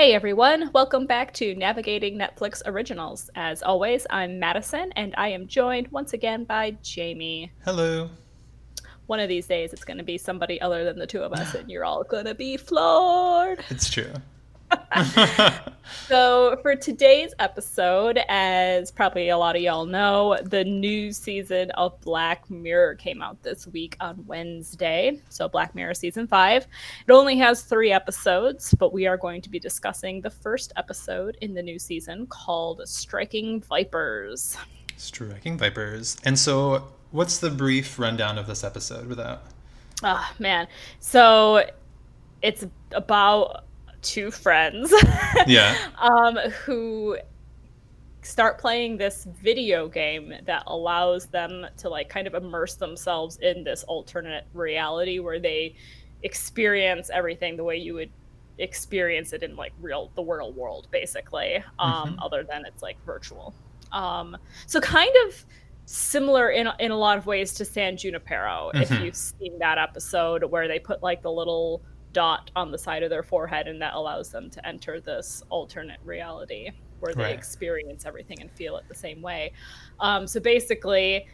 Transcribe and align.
Hey 0.00 0.14
everyone, 0.14 0.70
welcome 0.72 1.04
back 1.04 1.34
to 1.34 1.54
Navigating 1.56 2.16
Netflix 2.16 2.62
Originals. 2.64 3.28
As 3.34 3.62
always, 3.62 4.06
I'm 4.08 4.38
Madison 4.38 4.90
and 4.96 5.14
I 5.18 5.28
am 5.28 5.46
joined 5.46 5.88
once 5.88 6.14
again 6.14 6.44
by 6.44 6.70
Jamie. 6.82 7.52
Hello. 7.66 8.08
One 9.08 9.20
of 9.20 9.28
these 9.28 9.46
days 9.46 9.74
it's 9.74 9.84
going 9.84 9.98
to 9.98 10.02
be 10.02 10.16
somebody 10.16 10.58
other 10.58 10.84
than 10.84 10.98
the 10.98 11.06
two 11.06 11.20
of 11.20 11.34
us 11.34 11.54
and 11.54 11.70
you're 11.70 11.84
all 11.84 12.02
going 12.02 12.24
to 12.24 12.34
be 12.34 12.56
floored. 12.56 13.62
It's 13.68 13.90
true. 13.90 14.14
so, 16.08 16.58
for 16.62 16.74
today's 16.74 17.32
episode, 17.38 18.18
as 18.28 18.90
probably 18.90 19.28
a 19.28 19.38
lot 19.38 19.54
of 19.54 19.62
y'all 19.62 19.86
know, 19.86 20.36
the 20.42 20.64
new 20.64 21.12
season 21.12 21.70
of 21.72 22.00
Black 22.00 22.50
Mirror 22.50 22.96
came 22.96 23.22
out 23.22 23.40
this 23.42 23.68
week 23.68 23.96
on 24.00 24.24
Wednesday. 24.26 25.20
So, 25.28 25.48
Black 25.48 25.74
Mirror 25.74 25.94
season 25.94 26.26
five. 26.26 26.66
It 27.06 27.12
only 27.12 27.38
has 27.38 27.62
three 27.62 27.92
episodes, 27.92 28.74
but 28.74 28.92
we 28.92 29.06
are 29.06 29.16
going 29.16 29.42
to 29.42 29.48
be 29.48 29.60
discussing 29.60 30.20
the 30.20 30.30
first 30.30 30.72
episode 30.76 31.36
in 31.40 31.54
the 31.54 31.62
new 31.62 31.78
season 31.78 32.26
called 32.26 32.82
Striking 32.86 33.60
Vipers. 33.60 34.56
Striking 34.96 35.56
Vipers. 35.56 36.16
And 36.24 36.36
so, 36.36 36.88
what's 37.12 37.38
the 37.38 37.50
brief 37.50 37.96
rundown 37.98 38.38
of 38.38 38.48
this 38.48 38.64
episode 38.64 39.06
without? 39.06 39.42
Ah, 40.02 40.32
oh, 40.32 40.42
man. 40.42 40.66
So, 40.98 41.64
it's 42.42 42.66
about 42.92 43.64
two 44.02 44.30
friends 44.30 44.92
yeah 45.46 45.76
um 45.98 46.36
who 46.64 47.16
start 48.22 48.58
playing 48.58 48.96
this 48.96 49.26
video 49.42 49.88
game 49.88 50.34
that 50.44 50.62
allows 50.66 51.26
them 51.26 51.66
to 51.76 51.88
like 51.88 52.08
kind 52.08 52.26
of 52.26 52.34
immerse 52.34 52.74
themselves 52.74 53.38
in 53.38 53.64
this 53.64 53.82
alternate 53.84 54.44
reality 54.52 55.18
where 55.18 55.40
they 55.40 55.74
experience 56.22 57.10
everything 57.12 57.56
the 57.56 57.64
way 57.64 57.76
you 57.76 57.94
would 57.94 58.10
experience 58.58 59.32
it 59.32 59.42
in 59.42 59.56
like 59.56 59.72
real 59.80 60.10
the 60.16 60.22
real 60.22 60.52
world 60.52 60.86
basically 60.90 61.56
um 61.78 62.10
mm-hmm. 62.10 62.18
other 62.20 62.42
than 62.42 62.64
it's 62.66 62.82
like 62.82 63.02
virtual 63.06 63.54
um 63.92 64.36
so 64.66 64.80
kind 64.80 65.14
of 65.26 65.44
similar 65.86 66.50
in 66.50 66.68
in 66.78 66.90
a 66.90 66.96
lot 66.96 67.18
of 67.18 67.26
ways 67.26 67.52
to 67.54 67.64
San 67.64 67.96
Junipero 67.96 68.70
mm-hmm. 68.72 68.82
if 68.82 68.90
you've 69.00 69.16
seen 69.16 69.58
that 69.58 69.76
episode 69.78 70.44
where 70.44 70.68
they 70.68 70.78
put 70.78 71.02
like 71.02 71.22
the 71.22 71.32
little 71.32 71.82
dot 72.12 72.50
on 72.56 72.70
the 72.70 72.78
side 72.78 73.02
of 73.02 73.10
their 73.10 73.22
forehead, 73.22 73.68
and 73.68 73.80
that 73.82 73.94
allows 73.94 74.30
them 74.30 74.50
to 74.50 74.66
enter 74.66 75.00
this 75.00 75.42
alternate 75.50 76.00
reality 76.04 76.70
where 77.00 77.14
they 77.14 77.22
right. 77.22 77.34
experience 77.38 78.04
everything 78.04 78.40
and 78.40 78.50
feel 78.52 78.76
it 78.76 78.84
the 78.88 78.94
same 78.94 79.22
way. 79.22 79.52
Um, 80.00 80.26
so 80.26 80.40
basically, 80.40 81.26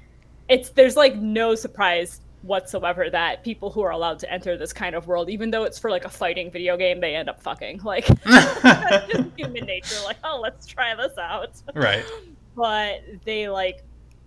it's 0.49 0.71
there's 0.71 0.97
like 0.97 1.17
no 1.17 1.55
surprise 1.55 2.21
whatsoever 2.43 3.11
that 3.11 3.43
people 3.43 3.71
who 3.71 3.83
are 3.83 3.91
allowed 3.91 4.19
to 4.21 4.33
enter 4.33 4.57
this 4.57 4.73
kind 4.73 4.95
of 4.95 5.07
world, 5.07 5.29
even 5.29 5.51
though 5.51 5.65
it's 5.65 5.79
for 5.79 5.91
like 5.91 6.05
a 6.05 6.09
fighting 6.09 6.51
video 6.51 6.77
game, 6.77 7.01
they 7.01 7.15
end 7.15 7.29
up 7.29 7.41
fucking. 7.43 7.81
Like 7.83 8.07
just 8.27 9.31
human 9.37 9.65
nature. 9.67 9.97
Like, 10.05 10.19
oh, 10.25 10.41
let's 10.41 10.67
try 10.67 10.95
this 10.95 11.19
out. 11.19 11.61
Right. 11.75 12.05
But 12.55 13.03
they 13.25 13.49
like 13.49 13.83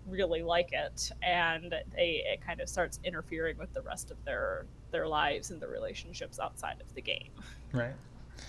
really 0.07 0.43
like 0.43 0.69
it, 0.71 1.11
and 1.21 1.73
they 1.95 2.23
it 2.25 2.45
kind 2.45 2.61
of 2.61 2.69
starts 2.69 2.99
interfering 3.03 3.57
with 3.57 3.73
the 3.73 3.81
rest 3.81 4.11
of 4.11 4.17
their 4.25 4.65
their 4.91 5.07
lives 5.07 5.51
and 5.51 5.61
the 5.61 5.67
relationships 5.67 6.39
outside 6.39 6.77
of 6.81 6.93
the 6.95 7.01
game. 7.01 7.29
Right. 7.73 7.93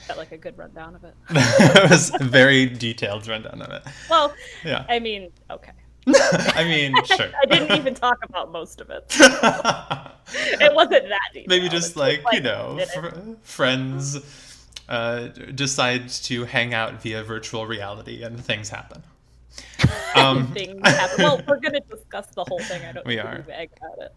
Got 0.08 0.16
like 0.19 0.33
a 0.33 0.36
good 0.36 0.56
rundown 0.56 0.94
of 0.94 1.05
it. 1.05 1.14
it 1.30 1.91
was 1.91 2.12
a 2.19 2.24
very 2.24 2.66
detailed 2.66 3.27
rundown 3.27 3.62
of 3.62 3.70
it. 3.72 3.82
Well, 4.08 4.34
yeah. 4.64 4.84
I 4.88 4.98
mean, 4.98 5.30
okay. 5.50 5.72
I 6.06 6.64
mean, 6.64 6.94
sure. 7.05 7.30
I 7.42 7.47
didn't 7.47 7.77
even 7.77 7.94
talk 7.94 8.19
about 8.24 8.50
most 8.50 8.80
of 8.80 8.91
it. 8.91 9.05
it 9.10 10.74
wasn't 10.74 11.08
that 11.08 11.20
deep. 11.34 11.48
Maybe 11.48 11.69
just 11.69 11.97
like, 11.97 12.24
like, 12.24 12.34
you 12.34 12.41
know, 12.41 12.80
fr- 12.94 13.08
friends 13.42 14.66
uh, 14.88 15.28
decide 15.54 16.08
to 16.08 16.44
hang 16.44 16.72
out 16.72 17.02
via 17.02 17.22
virtual 17.22 17.66
reality 17.66 18.22
and 18.22 18.42
things 18.42 18.70
happen. 18.70 19.02
Um, 20.14 20.52
things 20.52 20.80
happen. 20.86 21.22
Well, 21.22 21.42
we're 21.47 21.60
going 21.60 21.75
to 21.75 21.80
discuss 21.80 22.27
the 22.28 22.44
whole 22.44 22.60
thing. 22.60 22.84
I 22.84 22.92
don't 22.92 23.06
we 23.06 23.19
are. 23.19 23.42
vague 23.42 23.70
about 23.76 23.98
it 23.98 24.14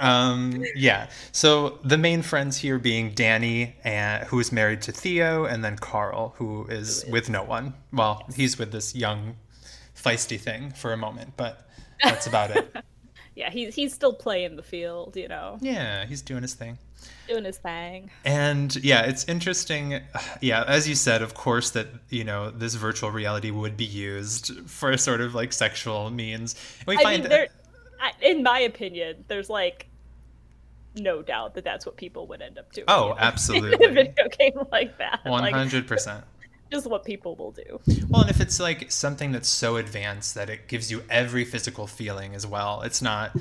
um, 0.00 0.64
yeah. 0.74 1.08
So 1.32 1.78
the 1.84 1.98
main 1.98 2.22
friends 2.22 2.56
here 2.56 2.78
being 2.78 3.12
Danny, 3.12 3.76
and, 3.84 4.24
who 4.28 4.40
is 4.40 4.52
married 4.52 4.82
to 4.82 4.92
Theo, 4.92 5.44
and 5.44 5.64
then 5.64 5.76
Carl, 5.76 6.34
who 6.36 6.66
is, 6.66 7.02
who 7.02 7.08
is 7.08 7.12
with 7.12 7.30
no 7.30 7.42
one. 7.42 7.74
Well, 7.92 8.22
yes. 8.28 8.36
he's 8.36 8.58
with 8.58 8.72
this 8.72 8.94
young, 8.94 9.36
feisty 9.96 10.38
thing 10.38 10.70
for 10.72 10.92
a 10.92 10.96
moment, 10.96 11.34
but 11.36 11.68
that's 12.02 12.26
about 12.26 12.50
it. 12.56 12.74
yeah, 13.34 13.50
he's 13.50 13.74
he's 13.74 13.92
still 13.92 14.12
playing 14.12 14.56
the 14.56 14.62
field, 14.62 15.16
you 15.16 15.28
know. 15.28 15.58
Yeah, 15.60 16.06
he's 16.06 16.22
doing 16.22 16.42
his 16.42 16.54
thing. 16.54 16.78
Doing 17.28 17.44
his 17.44 17.58
thing. 17.58 18.10
And 18.24 18.74
yeah, 18.76 19.02
it's 19.02 19.24
interesting. 19.28 20.00
Yeah, 20.40 20.62
as 20.68 20.88
you 20.88 20.94
said, 20.94 21.22
of 21.22 21.34
course, 21.34 21.70
that 21.70 21.88
you 22.10 22.22
know 22.22 22.50
this 22.50 22.74
virtual 22.74 23.10
reality 23.10 23.50
would 23.50 23.76
be 23.76 23.84
used 23.84 24.52
for 24.68 24.96
sort 24.96 25.20
of 25.20 25.34
like 25.34 25.52
sexual 25.52 26.10
means. 26.10 26.54
And 26.80 26.86
we 26.86 26.96
I 26.96 27.02
find 27.02 27.22
mean, 27.22 27.30
there, 27.30 27.48
in 28.20 28.42
my 28.42 28.60
opinion, 28.60 29.24
there's 29.28 29.50
like 29.50 29.88
no 30.94 31.22
doubt 31.22 31.54
that 31.54 31.64
that's 31.64 31.86
what 31.86 31.96
people 31.96 32.26
would 32.26 32.42
end 32.42 32.58
up 32.58 32.72
doing. 32.72 32.86
Oh, 32.88 33.14
absolutely. 33.18 33.86
a 33.86 33.92
video 33.92 34.28
game 34.38 34.58
like 34.72 34.98
that. 34.98 35.20
One 35.24 35.52
hundred 35.52 35.86
percent. 35.86 36.24
Just 36.70 36.86
what 36.86 37.02
people 37.04 37.34
will 37.34 37.52
do. 37.52 37.80
Well, 38.10 38.22
and 38.22 38.30
if 38.30 38.42
it's 38.42 38.60
like 38.60 38.90
something 38.92 39.32
that's 39.32 39.48
so 39.48 39.76
advanced 39.76 40.34
that 40.34 40.50
it 40.50 40.68
gives 40.68 40.90
you 40.90 41.02
every 41.08 41.46
physical 41.46 41.86
feeling 41.86 42.34
as 42.34 42.46
well, 42.46 42.82
it's 42.82 43.00
not. 43.00 43.34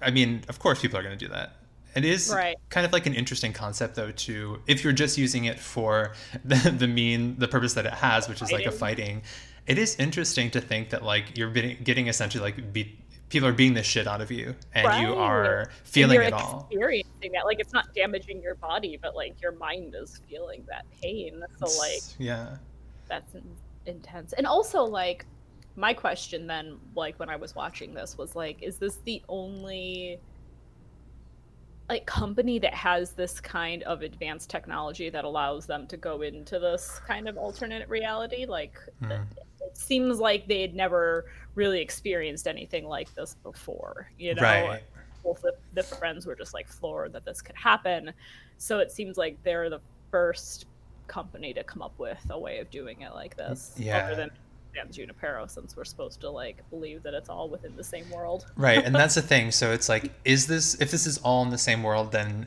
I 0.00 0.10
mean, 0.10 0.42
of 0.48 0.58
course, 0.58 0.80
people 0.80 0.98
are 0.98 1.02
going 1.02 1.16
to 1.16 1.22
do 1.22 1.30
that. 1.30 1.56
It 1.94 2.04
is 2.04 2.32
right. 2.34 2.56
kind 2.70 2.86
of 2.86 2.92
like 2.92 3.06
an 3.06 3.14
interesting 3.14 3.52
concept, 3.52 3.94
though, 3.94 4.10
to 4.10 4.60
if 4.66 4.82
you're 4.82 4.94
just 4.94 5.16
using 5.16 5.44
it 5.44 5.60
for 5.60 6.14
the, 6.44 6.70
the 6.70 6.88
mean, 6.88 7.36
the 7.38 7.48
purpose 7.48 7.74
that 7.74 7.86
it 7.86 7.92
has, 7.92 8.28
which 8.28 8.40
is 8.40 8.50
like 8.50 8.66
a 8.66 8.72
fighting. 8.72 9.22
It 9.66 9.78
is 9.78 9.96
interesting 9.96 10.50
to 10.50 10.60
think 10.60 10.90
that 10.90 11.02
like 11.02 11.38
you're 11.38 11.50
getting 11.50 12.08
essentially 12.08 12.42
like 12.42 12.72
be 12.72 12.98
people 13.34 13.48
are 13.48 13.52
being 13.52 13.74
the 13.74 13.82
shit 13.82 14.06
out 14.06 14.20
of 14.20 14.30
you 14.30 14.54
and 14.74 14.86
right. 14.86 15.02
you 15.02 15.12
are 15.12 15.68
feeling 15.82 16.22
it 16.22 16.32
all. 16.32 16.68
experiencing 16.70 17.32
that 17.32 17.44
like 17.44 17.58
it's 17.58 17.72
not 17.72 17.92
damaging 17.92 18.40
your 18.40 18.54
body 18.54 18.96
but 19.02 19.16
like 19.16 19.34
your 19.42 19.50
mind 19.52 19.92
is 20.00 20.20
feeling 20.28 20.64
that 20.68 20.86
pain. 21.02 21.42
So 21.58 21.66
like 21.80 22.00
yeah. 22.18 22.56
that's 23.08 23.34
intense. 23.86 24.34
And 24.34 24.46
also 24.46 24.84
like 24.84 25.26
my 25.74 25.92
question 25.92 26.46
then 26.46 26.78
like 26.94 27.18
when 27.18 27.28
i 27.28 27.34
was 27.34 27.56
watching 27.56 27.92
this 27.92 28.16
was 28.16 28.36
like 28.36 28.62
is 28.62 28.76
this 28.76 28.98
the 28.98 29.20
only 29.28 30.20
like 31.88 32.06
company 32.06 32.58
that 32.58 32.72
has 32.72 33.10
this 33.10 33.40
kind 33.40 33.82
of 33.82 34.02
advanced 34.02 34.48
technology 34.48 35.10
that 35.10 35.24
allows 35.24 35.66
them 35.66 35.86
to 35.88 35.96
go 35.96 36.22
into 36.22 36.58
this 36.58 37.00
kind 37.06 37.28
of 37.28 37.36
alternate 37.36 37.88
reality? 37.88 38.46
Like 38.46 38.78
mm. 39.02 39.26
It 39.66 39.76
seems 39.76 40.18
like 40.18 40.46
they 40.46 40.60
had 40.60 40.74
never 40.74 41.26
really 41.54 41.80
experienced 41.80 42.46
anything 42.46 42.86
like 42.86 43.14
this 43.14 43.36
before. 43.42 44.10
You 44.18 44.34
know, 44.34 44.42
right. 44.42 44.82
both 45.22 45.42
the, 45.42 45.54
the 45.74 45.82
friends 45.82 46.26
were 46.26 46.34
just 46.34 46.54
like 46.54 46.68
floored 46.68 47.12
that 47.12 47.24
this 47.24 47.40
could 47.42 47.56
happen. 47.56 48.12
So 48.58 48.78
it 48.78 48.90
seems 48.90 49.16
like 49.16 49.42
they're 49.42 49.70
the 49.70 49.80
first 50.10 50.66
company 51.06 51.52
to 51.54 51.64
come 51.64 51.82
up 51.82 51.98
with 51.98 52.24
a 52.30 52.38
way 52.38 52.58
of 52.58 52.70
doing 52.70 53.02
it 53.02 53.14
like 53.14 53.36
this. 53.36 53.74
Yeah. 53.76 54.06
Other 54.06 54.16
than 54.16 54.30
San 54.74 54.90
Junipero, 54.90 55.46
since 55.46 55.76
we're 55.76 55.84
supposed 55.84 56.20
to 56.20 56.30
like 56.30 56.58
believe 56.70 57.02
that 57.02 57.14
it's 57.14 57.28
all 57.28 57.48
within 57.48 57.76
the 57.76 57.84
same 57.84 58.08
world. 58.10 58.46
right, 58.56 58.84
and 58.84 58.94
that's 58.94 59.14
the 59.14 59.22
thing. 59.32 59.50
So 59.50 59.72
it's 59.72 59.88
like, 59.88 60.12
is 60.24 60.46
this 60.46 60.80
if 60.80 60.90
this 60.90 61.06
is 61.06 61.18
all 61.18 61.42
in 61.42 61.50
the 61.50 61.58
same 61.58 61.82
world, 61.82 62.12
then 62.12 62.46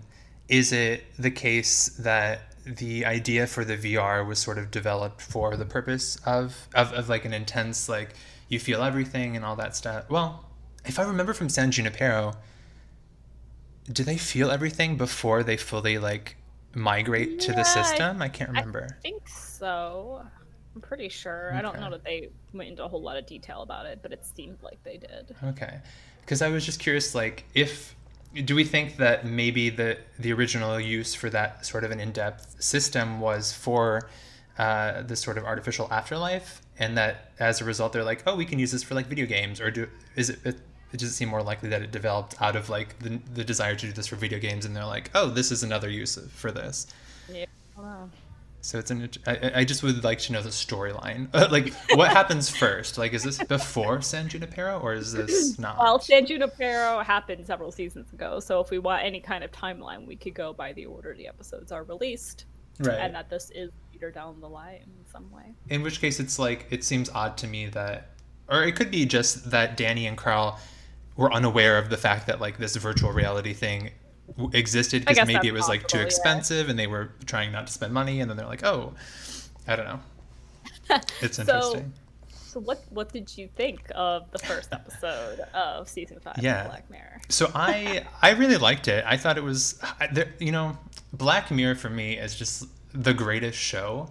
is 0.49 0.71
it 0.71 1.03
the 1.17 1.31
case 1.31 1.89
that 1.99 2.41
the 2.67 3.05
idea 3.05 3.47
for 3.47 3.63
the 3.63 3.77
VR 3.77 4.25
was 4.25 4.39
sort 4.39 4.57
of 4.57 4.71
developed 4.71 5.21
for 5.21 5.55
the 5.55 5.65
purpose 5.65 6.17
of, 6.25 6.67
of, 6.73 6.91
of 6.93 7.09
like 7.09 7.25
an 7.25 7.33
intense 7.33 7.87
like 7.87 8.13
you 8.49 8.59
feel 8.59 8.83
everything 8.83 9.35
and 9.35 9.45
all 9.45 9.55
that 9.55 9.75
stuff. 9.75 10.09
Well, 10.09 10.45
if 10.85 10.99
I 10.99 11.03
remember 11.03 11.33
from 11.33 11.49
San 11.49 11.71
Junipero, 11.71 12.33
do 13.91 14.03
they 14.03 14.17
feel 14.17 14.51
everything 14.51 14.97
before 14.97 15.43
they 15.43 15.57
fully 15.57 15.97
like 15.97 16.37
migrate 16.73 17.31
yeah, 17.31 17.39
to 17.39 17.53
the 17.53 17.63
system? 17.63 18.21
I 18.21 18.29
can't 18.29 18.49
remember. 18.49 18.87
I 18.89 19.01
think 19.01 19.27
so. 19.27 20.25
I'm 20.75 20.81
pretty 20.81 21.09
sure. 21.09 21.49
Okay. 21.49 21.57
I 21.57 21.61
don't 21.61 21.79
know 21.79 21.89
that 21.89 22.03
they 22.03 22.29
went 22.53 22.69
into 22.69 22.83
a 22.83 22.87
whole 22.87 23.01
lot 23.01 23.17
of 23.17 23.25
detail 23.25 23.63
about 23.63 23.85
it, 23.85 23.99
but 24.01 24.11
it 24.11 24.25
seemed 24.25 24.61
like 24.61 24.81
they 24.83 24.97
did. 24.97 25.35
Okay. 25.43 25.79
Because 26.21 26.41
I 26.41 26.49
was 26.49 26.65
just 26.65 26.79
curious, 26.79 27.15
like, 27.15 27.45
if 27.55 27.95
do 28.45 28.55
we 28.55 28.63
think 28.63 28.97
that 28.97 29.25
maybe 29.25 29.69
the 29.69 29.97
the 30.19 30.31
original 30.33 30.79
use 30.79 31.13
for 31.13 31.29
that 31.29 31.65
sort 31.65 31.83
of 31.83 31.91
an 31.91 31.99
in-depth 31.99 32.61
system 32.61 33.19
was 33.19 33.51
for 33.51 34.09
uh, 34.57 35.01
this 35.03 35.19
sort 35.19 35.37
of 35.37 35.45
artificial 35.45 35.87
afterlife, 35.91 36.61
and 36.79 36.97
that 36.97 37.31
as 37.39 37.61
a 37.61 37.65
result 37.65 37.93
they're 37.93 38.03
like, 38.03 38.23
oh, 38.25 38.35
we 38.35 38.45
can 38.45 38.59
use 38.59 38.71
this 38.71 38.83
for 38.83 38.95
like 38.95 39.07
video 39.07 39.25
games, 39.25 39.61
or 39.61 39.71
do 39.71 39.87
is 40.15 40.29
it? 40.29 40.39
it 40.45 40.57
it 40.93 41.01
does 41.01 41.13
seem 41.13 41.27
more 41.29 41.43
likely 41.43 41.69
that 41.69 41.81
it 41.81 41.91
developed 41.91 42.41
out 42.41 42.55
of 42.55 42.69
like 42.69 42.97
the, 42.99 43.19
the 43.33 43.43
desire 43.43 43.75
to 43.75 43.87
do 43.87 43.91
this 43.91 44.07
for 44.07 44.15
video 44.15 44.39
games, 44.39 44.65
and 44.65 44.75
they're 44.75 44.85
like, 44.85 45.11
oh, 45.13 45.27
this 45.29 45.51
is 45.51 45.63
another 45.63 45.89
use 45.89 46.17
for 46.33 46.51
this. 46.51 46.87
Yeah. 47.31 47.45
So 48.67 48.77
it's 48.77 48.91
an. 48.91 49.09
I, 49.25 49.51
I 49.55 49.63
just 49.63 49.81
would 49.81 50.03
like 50.03 50.19
to 50.19 50.33
know 50.33 50.41
the 50.41 50.49
storyline. 50.49 51.33
like, 51.51 51.73
what 51.95 52.11
happens 52.11 52.49
first? 52.49 52.97
Like, 52.97 53.13
is 53.13 53.23
this 53.23 53.41
before 53.41 54.01
San 54.01 54.27
Junipero 54.27 54.81
or 54.81 54.93
is 54.93 55.13
this 55.13 55.57
not? 55.59 55.77
Well, 55.79 56.01
San 56.01 56.25
Junipero 56.25 57.01
happened 57.01 57.47
several 57.47 57.71
seasons 57.71 58.11
ago. 58.11 58.41
So 58.41 58.59
if 58.59 58.69
we 58.69 58.77
want 58.77 59.05
any 59.05 59.21
kind 59.21 59.45
of 59.45 59.53
timeline, 59.53 60.05
we 60.05 60.17
could 60.17 60.33
go 60.33 60.51
by 60.51 60.73
the 60.73 60.85
order 60.85 61.15
the 61.15 61.29
episodes 61.29 61.71
are 61.71 61.85
released 61.85 62.43
right. 62.79 62.97
and 62.99 63.15
that 63.15 63.29
this 63.29 63.53
is 63.55 63.71
later 63.93 64.11
down 64.11 64.41
the 64.41 64.49
line 64.49 64.83
in 64.83 65.09
some 65.09 65.31
way. 65.31 65.53
In 65.69 65.81
which 65.81 66.01
case, 66.01 66.19
it's 66.19 66.37
like 66.37 66.67
it 66.69 66.83
seems 66.83 67.09
odd 67.11 67.37
to 67.37 67.47
me 67.47 67.67
that, 67.67 68.15
or 68.49 68.63
it 68.63 68.75
could 68.75 68.91
be 68.91 69.05
just 69.05 69.49
that 69.49 69.77
Danny 69.77 70.07
and 70.07 70.17
Carl 70.17 70.59
were 71.15 71.31
unaware 71.31 71.77
of 71.77 71.89
the 71.89 71.95
fact 71.95 72.27
that 72.27 72.41
like 72.41 72.57
this 72.57 72.75
virtual 72.75 73.13
reality 73.13 73.53
thing 73.53 73.91
existed 74.53 75.05
because 75.05 75.25
maybe 75.27 75.47
it 75.47 75.53
was 75.53 75.67
like 75.67 75.87
too 75.87 75.99
expensive 75.99 76.67
yeah. 76.67 76.71
and 76.71 76.79
they 76.79 76.87
were 76.87 77.11
trying 77.25 77.51
not 77.51 77.67
to 77.67 77.73
spend 77.73 77.93
money 77.93 78.19
and 78.19 78.29
then 78.29 78.37
they're 78.37 78.47
like 78.47 78.63
oh 78.63 78.93
i 79.67 79.75
don't 79.75 79.85
know 79.85 79.99
it's 81.21 81.39
interesting 81.39 81.93
so, 82.27 82.37
so 82.57 82.59
what 82.59 82.83
what 82.89 83.11
did 83.11 83.37
you 83.37 83.49
think 83.55 83.81
of 83.95 84.29
the 84.31 84.39
first 84.39 84.71
episode 84.73 85.39
of 85.53 85.87
season 85.89 86.19
five 86.19 86.37
yeah. 86.41 86.61
of 86.61 86.67
black 86.67 86.89
mirror 86.89 87.21
so 87.29 87.49
i 87.55 88.05
i 88.21 88.31
really 88.31 88.57
liked 88.57 88.87
it 88.87 89.03
i 89.07 89.17
thought 89.17 89.37
it 89.37 89.43
was 89.43 89.79
you 90.39 90.51
know 90.51 90.77
black 91.13 91.49
mirror 91.49 91.75
for 91.75 91.89
me 91.89 92.17
is 92.17 92.35
just 92.35 92.65
the 92.93 93.13
greatest 93.13 93.57
show 93.57 94.09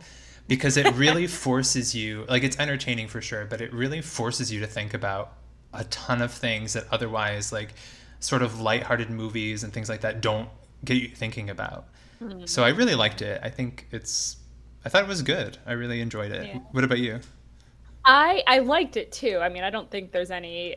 because 0.49 0.77
it 0.77 0.93
really 0.95 1.27
forces 1.45 1.95
you 1.95 2.25
like 2.29 2.43
it's 2.43 2.59
entertaining 2.59 3.07
for 3.07 3.21
sure 3.21 3.45
but 3.45 3.61
it 3.61 3.73
really 3.73 4.01
forces 4.01 4.53
you 4.53 4.61
to 4.61 4.67
think 4.67 4.95
about 4.95 5.35
a 5.73 5.85
ton 5.85 6.23
of 6.23 6.33
things 6.33 6.73
that 6.73 6.85
otherwise 6.91 7.53
like 7.53 7.75
sort 8.27 8.43
of 8.43 8.61
lighthearted 8.61 9.09
movies 9.09 9.63
and 9.63 9.73
things 9.73 9.89
like 9.89 10.01
that 10.01 10.21
don't 10.21 10.49
get 10.85 10.97
you 10.97 11.09
thinking 11.09 11.49
about. 11.49 11.87
Mm-hmm. 12.21 12.45
So 12.47 12.65
I 12.65 12.71
really 12.71 12.97
liked 12.97 13.23
it. 13.23 13.41
I 13.43 13.51
think 13.51 13.87
it's 13.93 14.39
I 14.85 14.89
thought 14.89 15.03
it 15.03 15.09
was 15.09 15.23
good. 15.23 15.59
I 15.65 15.73
really 15.73 16.01
enjoyed 16.01 16.33
it. 16.33 16.47
Yeah. 16.47 16.59
What 16.73 16.83
about 16.83 16.99
you? 16.99 17.21
I 18.05 18.43
I 18.49 18.59
liked 18.59 18.97
it 18.97 19.13
too. 19.13 19.39
I 19.41 19.49
mean, 19.49 19.63
I 19.63 19.71
don't 19.71 19.89
think 19.91 20.11
there's 20.11 20.33
any 20.33 20.77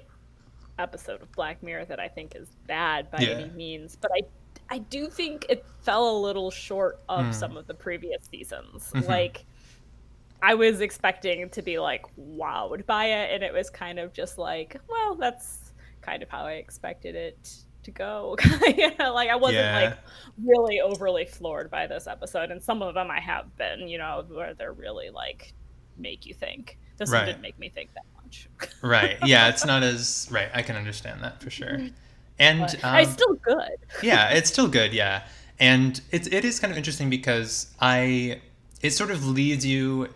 episode 0.77 1.21
of 1.23 1.31
Black 1.31 1.63
Mirror 1.63 1.85
that 1.85 1.99
I 1.99 2.07
think 2.07 2.35
is 2.35 2.47
bad 2.67 3.09
by 3.09 3.19
yeah. 3.19 3.29
any 3.29 3.49
means, 3.51 3.97
but 3.99 4.11
I 4.13 4.21
I 4.69 4.77
do 4.77 5.07
think 5.07 5.47
it 5.49 5.65
fell 5.81 6.15
a 6.15 6.17
little 6.19 6.51
short 6.51 6.99
of 7.09 7.25
mm. 7.25 7.33
some 7.33 7.57
of 7.57 7.65
the 7.65 7.73
previous 7.73 8.27
seasons. 8.29 8.91
Mm-hmm. 8.93 9.07
Like 9.07 9.45
I 10.43 10.53
was 10.53 10.81
expecting 10.81 11.49
to 11.49 11.61
be 11.63 11.79
like 11.79 12.05
wowed 12.15 12.85
by 12.85 13.05
it 13.05 13.33
and 13.33 13.43
it 13.43 13.53
was 13.53 13.71
kind 13.71 13.97
of 13.97 14.13
just 14.13 14.37
like, 14.37 14.77
well, 14.87 15.15
that's 15.15 15.58
kind 16.09 16.23
of 16.23 16.29
how 16.29 16.45
I 16.45 16.53
expected 16.53 17.15
it 17.15 17.55
to 17.83 17.91
go. 17.91 18.35
you 18.77 18.91
know, 18.97 19.13
like 19.13 19.29
I 19.29 19.35
wasn't 19.35 19.65
yeah. 19.65 19.81
like 19.81 19.97
really 20.43 20.81
overly 20.81 21.25
floored 21.25 21.69
by 21.69 21.87
this 21.87 22.07
episode, 22.07 22.51
and 22.51 22.61
some 22.61 22.81
of 22.81 22.93
them 22.95 23.11
I 23.11 23.19
have 23.19 23.55
been, 23.57 23.87
you 23.87 23.97
know, 23.97 24.25
where 24.29 24.53
they're 24.53 24.73
really 24.73 25.09
like 25.09 25.53
make 25.97 26.25
you 26.25 26.33
think. 26.33 26.77
This 26.97 27.09
right. 27.09 27.19
one 27.19 27.27
didn't 27.27 27.41
make 27.41 27.59
me 27.59 27.69
think 27.69 27.91
that 27.93 28.05
much. 28.23 28.49
right. 28.81 29.17
Yeah, 29.23 29.49
it's 29.49 29.65
not 29.65 29.83
as 29.93 30.27
right. 30.31 30.49
I 30.53 30.61
can 30.61 30.75
understand 30.75 31.23
that 31.23 31.41
for 31.41 31.49
sure. 31.49 31.79
And 32.39 32.63
um, 32.83 32.95
it's 32.95 33.11
still 33.11 33.35
good. 33.35 33.77
yeah, 34.01 34.29
it's 34.29 34.49
still 34.49 34.67
good. 34.67 34.93
Yeah, 34.93 35.23
and 35.59 35.99
it's 36.11 36.27
it 36.27 36.43
is 36.45 36.59
kind 36.59 36.71
of 36.71 36.77
interesting 36.77 37.09
because 37.09 37.67
I 37.79 38.41
it 38.81 38.91
sort 38.91 39.11
of 39.11 39.27
leads 39.27 39.65
you 39.65 40.07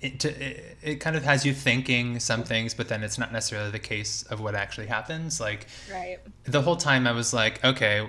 it, 0.00 0.24
it, 0.24 0.78
it, 0.82 0.94
kind 1.00 1.16
of 1.16 1.24
has 1.24 1.44
you 1.44 1.52
thinking 1.52 2.20
some 2.20 2.44
things, 2.44 2.72
but 2.72 2.88
then 2.88 3.02
it's 3.02 3.18
not 3.18 3.32
necessarily 3.32 3.70
the 3.70 3.80
case 3.80 4.22
of 4.24 4.40
what 4.40 4.54
actually 4.54 4.86
happens. 4.86 5.40
Like, 5.40 5.66
right. 5.92 6.18
the 6.44 6.62
whole 6.62 6.76
time 6.76 7.06
I 7.06 7.12
was 7.12 7.34
like, 7.34 7.64
okay, 7.64 8.08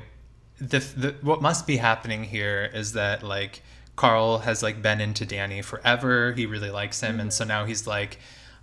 the, 0.59 0.80
the 0.80 1.15
what 1.21 1.41
must 1.41 1.65
be 1.65 1.77
happening 1.77 2.24
here 2.24 2.69
is 2.74 2.94
that 2.94 3.24
like 3.24 3.63
Carl 3.95 4.39
has 4.39 4.62
like 4.62 4.81
been 4.81 5.01
into 5.01 5.25
Danny 5.25 5.62
forever. 5.62 6.33
He 6.33 6.45
really 6.45 6.69
likes 6.69 7.01
him, 7.01 7.13
mm-hmm. 7.13 7.21
and 7.21 7.33
so 7.33 7.44
now 7.44 7.65
he's 7.65 7.88
like, 7.88 8.19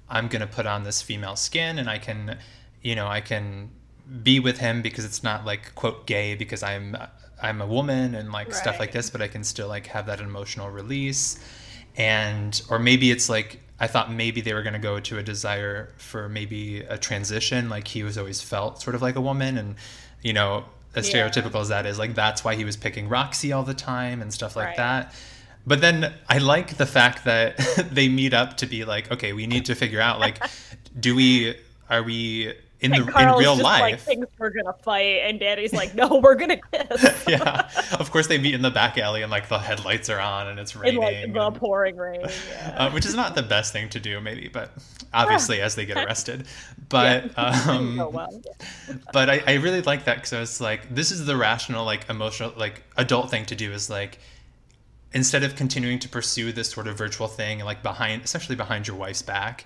I'm 0.09 0.29
gonna 0.29 0.47
put 0.47 0.67
on 0.67 0.85
this 0.85 1.03
female 1.03 1.37
skin, 1.37 1.79
and 1.79 1.91
I 1.91 1.99
can, 1.99 2.39
you 2.83 2.95
know, 2.95 3.09
I 3.09 3.21
can 3.21 3.71
be 4.23 4.39
with 4.39 4.59
him 4.59 4.83
because 4.83 5.05
it's 5.05 5.25
not 5.25 5.45
like 5.45 5.75
quote 5.75 6.07
gay 6.07 6.37
because 6.37 6.63
I'm 6.63 6.97
I'm 7.43 7.61
a 7.61 7.67
woman 7.67 8.15
and 8.15 8.31
like 8.31 8.49
right. 8.49 8.57
stuff 8.57 8.79
like 8.79 8.93
this, 8.93 9.11
but 9.11 9.21
I 9.21 9.27
can 9.27 9.43
still 9.43 9.67
like 9.67 9.89
have 9.89 10.07
that 10.07 10.21
emotional 10.21 10.71
release 10.71 11.41
and 11.97 12.61
or 12.71 12.79
maybe 12.79 13.11
it's 13.11 13.29
like 13.29 13.61
I 13.79 13.87
thought 13.87 14.11
maybe 14.11 14.41
they 14.41 14.55
were 14.55 14.63
going 14.63 14.75
to 14.75 14.79
go 14.79 15.01
to 15.01 15.19
a 15.19 15.23
desire 15.23 15.93
for 15.99 16.29
maybe 16.29 16.81
a 16.81 16.97
transition, 16.97 17.69
like 17.69 17.89
he 17.89 18.03
was 18.03 18.17
always 18.17 18.41
felt 18.41 18.81
sort 18.81 18.95
of 18.95 19.03
like 19.03 19.17
a 19.17 19.21
woman, 19.21 19.59
and 19.59 19.77
you 20.23 20.33
know, 20.33 20.65
as 20.95 21.13
yeah. 21.13 21.29
stereotypical 21.29 21.61
as 21.61 21.69
that 21.69 21.85
is, 21.87 21.99
like 21.99 22.15
that's 22.15 22.43
why 22.43 22.55
he 22.55 22.65
was 22.65 22.77
picking 22.77 23.09
Roxy 23.09 23.53
all 23.53 23.63
the 23.63 23.75
time 23.75 24.23
and 24.23 24.33
stuff 24.33 24.57
like 24.57 24.69
right. 24.69 24.77
that. 24.77 25.15
But 25.67 25.81
then 25.81 26.15
I 26.29 26.39
like 26.39 26.77
the 26.77 26.87
fact 26.87 27.25
that 27.25 27.59
they 27.91 28.09
meet 28.09 28.33
up 28.33 28.57
to 28.59 28.67
be 28.67 28.85
like, 28.85 29.11
okay, 29.11 29.33
we 29.33 29.47
need 29.47 29.67
to 29.67 29.75
figure 29.75 30.01
out 30.01 30.21
like, 30.21 30.43
do 31.01 31.15
we 31.15 31.57
are 31.91 32.03
we 32.03 32.55
in 32.81 32.93
and 32.93 33.07
the 33.07 33.13
Carl's 33.13 33.41
in 33.41 33.47
real 33.47 33.57
life 33.57 33.81
like, 33.81 34.01
things 34.01 34.27
we're 34.39 34.51
gonna 34.51 34.75
fight 34.83 35.23
and 35.25 35.41
Danny's 35.41 35.73
like 35.73 35.95
no 35.95 36.21
we're 36.23 36.35
gonna 36.35 36.59
kiss 36.73 37.25
yeah 37.27 37.69
of 37.99 38.11
course 38.11 38.27
they 38.27 38.39
meet 38.39 38.55
in 38.55 38.63
the 38.63 38.71
back 38.71 38.99
alley 38.99 39.23
and 39.23 39.31
like 39.31 39.49
the 39.49 39.59
headlights 39.59 40.11
are 40.11 40.21
on 40.21 40.49
and 40.49 40.59
it's 40.59 40.77
raining 40.77 41.03
in, 41.03 41.03
like, 41.03 41.33
the 41.33 41.47
and, 41.47 41.57
pouring 41.57 41.97
rain 41.97 42.21
yeah. 42.51 42.75
uh, 42.77 42.91
which 42.91 43.07
is 43.07 43.15
not 43.15 43.35
the 43.35 43.43
best 43.43 43.73
thing 43.73 43.89
to 43.89 43.99
do 43.99 44.21
maybe 44.21 44.49
but 44.49 44.73
obviously 45.15 45.61
as 45.61 45.75
they 45.75 45.87
get 45.87 45.97
arrested 46.07 46.47
but 46.89 47.31
yeah. 47.39 47.65
um 47.67 47.99
oh, 47.99 48.09
well. 48.11 48.43
yeah. 48.45 48.95
but 49.13 49.31
I, 49.31 49.43
I 49.47 49.55
really 49.55 49.83
like 49.83 50.05
that 50.05 50.17
because 50.17 50.33
i 50.35 50.41
was 50.41 50.61
like 50.61 50.95
this 50.95 51.11
is 51.11 51.25
the 51.25 51.37
rational 51.37 51.85
like 51.85 52.09
emotional 52.11 52.53
like 52.57 52.83
adult 52.97 53.31
thing 53.31 53.47
to 53.47 53.55
do 53.55 53.73
is 53.73 53.89
like 53.89 54.19
instead 55.13 55.43
of 55.45 55.57
continuing 55.57 55.99
to 56.01 56.11
pursue 56.11 56.53
this 56.53 56.69
sort 56.69 56.87
of 56.87 56.99
virtual 56.99 57.27
thing 57.27 57.61
like 57.61 57.83
behind 57.83 58.23
essentially 58.23 58.57
behind 58.57 58.87
your 58.87 58.97
wife's 58.97 59.23
back 59.23 59.65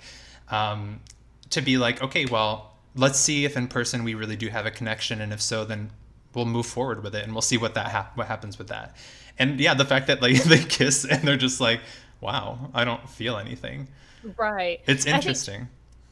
um 0.51 1.01
to 1.49 1.61
be 1.61 1.77
like 1.77 2.01
okay 2.01 2.25
well 2.27 2.70
let's 2.95 3.19
see 3.19 3.45
if 3.45 3.57
in 3.57 3.69
person 3.69 4.05
we 4.05 4.15
really 4.15 4.37
do 4.37 4.49
have 4.49 4.67
a 4.67 4.71
connection, 4.71 5.21
and 5.21 5.33
if 5.33 5.41
so, 5.41 5.65
then 5.65 5.91
we'll 6.35 6.47
move 6.47 6.67
forward 6.67 7.03
with 7.03 7.15
it, 7.15 7.25
and 7.25 7.33
we'll 7.33 7.43
see 7.43 7.57
what 7.57 7.75
that 7.75 7.89
ha- 7.89 8.11
what 8.15 8.27
happens 8.27 8.59
with 8.59 8.69
that. 8.69 8.97
And 9.39 9.59
yeah, 9.61 9.75
the 9.75 9.85
fact 9.85 10.07
that 10.09 10.23
like 10.23 10.43
they 10.45 10.63
kiss 10.63 11.05
and 11.05 11.27
they're 11.27 11.37
just 11.37 11.61
like, 11.61 11.81
wow, 12.21 12.71
I 12.75 12.85
don't 12.85 13.09
feel 13.09 13.37
anything. 13.37 13.89
Right. 14.37 14.81
It's 14.87 15.07
interesting. 15.07 15.69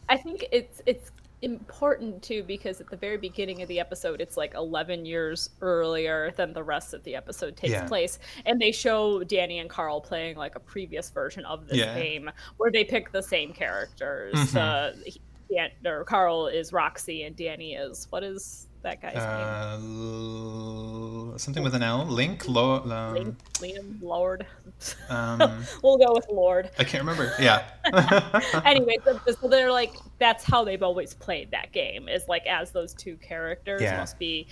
I 0.09 0.17
think, 0.17 0.45
I 0.45 0.47
think 0.47 0.49
it's 0.53 0.83
it's 0.87 1.11
important 1.43 2.21
too 2.23 2.43
because 2.43 2.81
at 2.81 2.91
the 2.91 2.97
very 2.97 3.17
beginning 3.17 3.63
of 3.63 3.69
the 3.69 3.79
episode 3.79 4.21
it's 4.21 4.37
like 4.37 4.55
11 4.55 5.07
years 5.07 5.51
earlier 5.61 6.33
than 6.33 6.53
the 6.53 6.63
rest 6.63 6.95
of 6.95 7.03
the 7.05 7.15
episode 7.15 7.57
takes 7.57 7.73
yeah. 7.73 7.87
place 7.87 8.19
and 8.45 8.61
they 8.61 8.73
show 8.73 9.23
danny 9.23 9.61
and 9.61 9.71
carl 9.71 10.01
playing 10.01 10.37
like 10.37 10.57
a 10.57 10.61
previous 10.61 11.11
version 11.11 11.45
of 11.45 11.69
this 11.69 11.79
yeah. 11.79 11.95
game 11.95 12.29
where 12.57 12.73
they 12.73 12.83
pick 12.83 13.13
the 13.13 13.23
same 13.23 13.53
characters 13.53 14.35
mm-hmm. 14.35 14.59
uh, 14.59 14.91
Dan- 15.53 15.71
or 15.85 16.05
Carl 16.05 16.47
is 16.47 16.73
Roxy 16.73 17.25
and 17.25 17.35
Danny 17.37 17.75
is 17.75 18.07
what 18.11 18.23
is 18.23 18.69
that 18.83 19.03
guy's 19.03 19.17
uh, 19.17 19.79
name? 19.81 21.37
Something 21.39 21.63
with 21.63 21.75
an 21.75 21.83
L. 21.83 22.07
Link. 22.07 22.49
Lo- 22.49 22.83
um, 22.91 23.15
Link. 23.15 23.37
Liam. 23.55 24.03
Lord. 24.03 24.47
Um, 25.09 25.65
we'll 25.83 25.99
go 25.99 26.13
with 26.13 26.29
Lord. 26.31 26.71
I 26.79 26.85
can't 26.85 27.03
remember. 27.03 27.33
Yeah. 27.41 27.65
anyway, 28.65 28.97
so, 29.05 29.19
so, 29.27 29.49
they're 29.49 29.73
like 29.73 29.93
that's 30.21 30.45
how 30.45 30.63
they've 30.63 30.85
always 30.85 31.15
played 31.15 31.51
that 31.51 31.73
game 31.73 32.09
is 32.09 32.29
like 32.29 32.47
as 32.47 32.71
those 32.71 32.95
two 32.95 33.17
characters 33.17 33.83
yeah. 33.83 33.97
must 33.97 34.21
be 34.21 34.47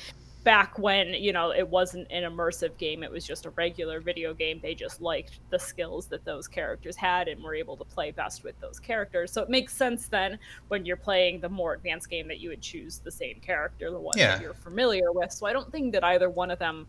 back 0.47 0.79
when 0.79 1.13
you 1.13 1.33
know 1.33 1.51
it 1.51 1.69
wasn't 1.69 2.07
an 2.13 2.23
immersive 2.23 2.77
game 2.79 3.03
it 3.03 3.11
was 3.11 3.27
just 3.27 3.47
a 3.47 3.51
regular 3.51 4.01
video 4.01 4.33
game 4.33 4.61
they 4.63 4.77
just 4.77 5.01
liked 5.01 5.41
the 5.51 5.59
skills 5.59 6.07
that 6.07 6.25
those 6.25 6.47
characters 6.47 6.95
had 6.95 7.27
and 7.27 7.43
were 7.43 7.53
able 7.53 7.77
to 7.77 7.85
play 7.85 8.13
best 8.13 8.45
with 8.45 8.55
those 8.61 8.79
characters. 8.79 9.33
So 9.33 9.43
it 9.43 9.51
makes 9.51 9.75
sense 9.75 10.07
then 10.07 10.39
when 10.69 10.87
you're 10.87 10.97
playing 10.97 11.41
the 11.41 11.49
more 11.49 11.75
advanced 11.75 12.09
game 12.09 12.29
that 12.29 12.39
you 12.39 12.51
would 12.51 12.63
choose 12.63 13.01
the 13.01 13.11
same 13.11 13.41
character 13.41 13.91
the 13.91 13.99
one 13.99 14.17
yeah. 14.17 14.37
that 14.37 14.41
you're 14.41 14.55
familiar 14.55 15.11
with. 15.11 15.33
So 15.33 15.47
i 15.47 15.53
don't 15.53 15.73
think 15.73 15.93
that 15.95 16.05
either 16.05 16.31
one 16.31 16.53
of 16.53 16.61
them 16.61 16.87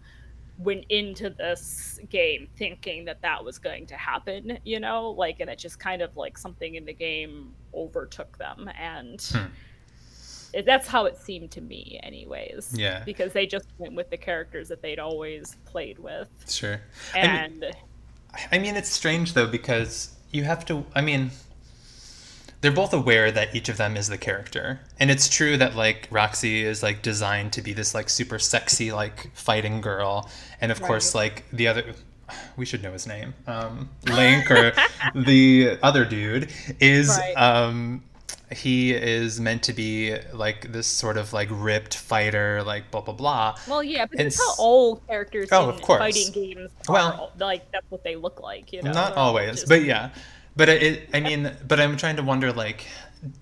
went 0.59 0.85
into 0.89 1.31
this 1.31 1.99
game 2.11 2.47
thinking 2.57 3.05
that 3.05 3.23
that 3.23 3.43
was 3.43 3.57
going 3.57 3.85
to 3.87 3.95
happen 3.95 4.57
you 4.65 4.79
know 4.79 5.11
like 5.11 5.39
and 5.39 5.49
it 5.51 5.57
just 5.59 5.79
kind 5.79 6.01
of 6.01 6.15
like 6.17 6.35
something 6.35 6.75
in 6.75 6.85
the 6.85 6.93
game 6.93 7.53
overtook 7.75 8.37
them 8.37 8.69
and 8.79 9.21
hmm 9.21 9.45
that's 10.65 10.87
how 10.87 11.05
it 11.05 11.17
seemed 11.17 11.51
to 11.51 11.61
me 11.61 11.99
anyways. 12.03 12.73
Yeah. 12.75 13.03
Because 13.05 13.33
they 13.33 13.45
just 13.45 13.67
went 13.77 13.95
with 13.95 14.09
the 14.09 14.17
characters 14.17 14.69
that 14.69 14.81
they'd 14.81 14.99
always 14.99 15.55
played 15.65 15.99
with. 15.99 16.29
Sure. 16.47 16.81
And 17.15 17.65
I 18.51 18.57
mean 18.57 18.75
it's 18.75 18.89
strange 18.89 19.33
though 19.33 19.47
because 19.47 20.15
you 20.31 20.43
have 20.43 20.65
to 20.65 20.85
i 20.93 21.01
mean 21.01 21.31
they're 22.61 22.71
both 22.71 22.93
aware 22.93 23.31
that 23.31 23.55
each 23.55 23.69
of 23.69 23.77
them 23.77 23.95
is 23.95 24.07
the 24.07 24.17
character. 24.17 24.79
And 24.99 25.11
it's 25.11 25.29
true 25.29 25.57
that 25.57 25.75
like 25.75 26.07
roxy 26.09 26.63
is 26.63 26.81
like 26.81 27.01
designed 27.01 27.53
to 27.53 27.61
be 27.61 27.73
this 27.73 27.93
like 27.93 28.09
super 28.09 28.39
sexy 28.39 28.91
like 28.91 29.31
fighting 29.35 29.79
girl. 29.81 30.29
And 30.59 30.71
of 30.71 30.79
right. 30.79 30.87
course 30.87 31.13
like 31.13 31.45
the 31.51 31.67
other 31.67 31.93
we 32.57 32.65
should 32.65 32.81
know 32.83 32.91
his 32.91 33.05
name. 33.07 33.33
Um 33.45 33.89
link 34.05 34.49
or 34.49 34.73
the 35.15 35.77
other 35.83 36.03
dude 36.03 36.51
is 36.79 37.09
right. 37.09 37.33
um 37.35 38.03
he 38.51 38.93
is 38.93 39.39
meant 39.39 39.63
to 39.63 39.73
be 39.73 40.15
like 40.33 40.71
this 40.71 40.87
sort 40.87 41.17
of 41.17 41.33
like 41.33 41.49
ripped 41.51 41.97
fighter, 41.97 42.63
like 42.63 42.91
blah 42.91 43.01
blah 43.01 43.13
blah. 43.13 43.57
Well, 43.67 43.83
yeah, 43.83 44.05
but 44.05 44.17
that's 44.17 44.39
how 44.39 44.55
all 44.57 44.95
characters 44.97 45.49
oh, 45.51 45.69
in 45.69 45.75
of 45.75 45.81
course. 45.81 45.99
fighting 45.99 46.31
games 46.31 46.71
are. 46.87 46.93
Well, 46.93 47.31
like 47.37 47.69
that's 47.71 47.89
what 47.89 48.03
they 48.03 48.15
look 48.15 48.41
like, 48.41 48.71
you 48.71 48.81
know. 48.81 48.91
Not 48.91 49.13
always, 49.13 49.51
just... 49.51 49.67
but 49.67 49.83
yeah. 49.83 50.11
But 50.55 50.69
it, 50.69 51.09
I 51.13 51.19
mean, 51.19 51.55
but 51.67 51.79
I'm 51.79 51.97
trying 51.97 52.15
to 52.15 52.23
wonder, 52.23 52.51
like, 52.51 52.87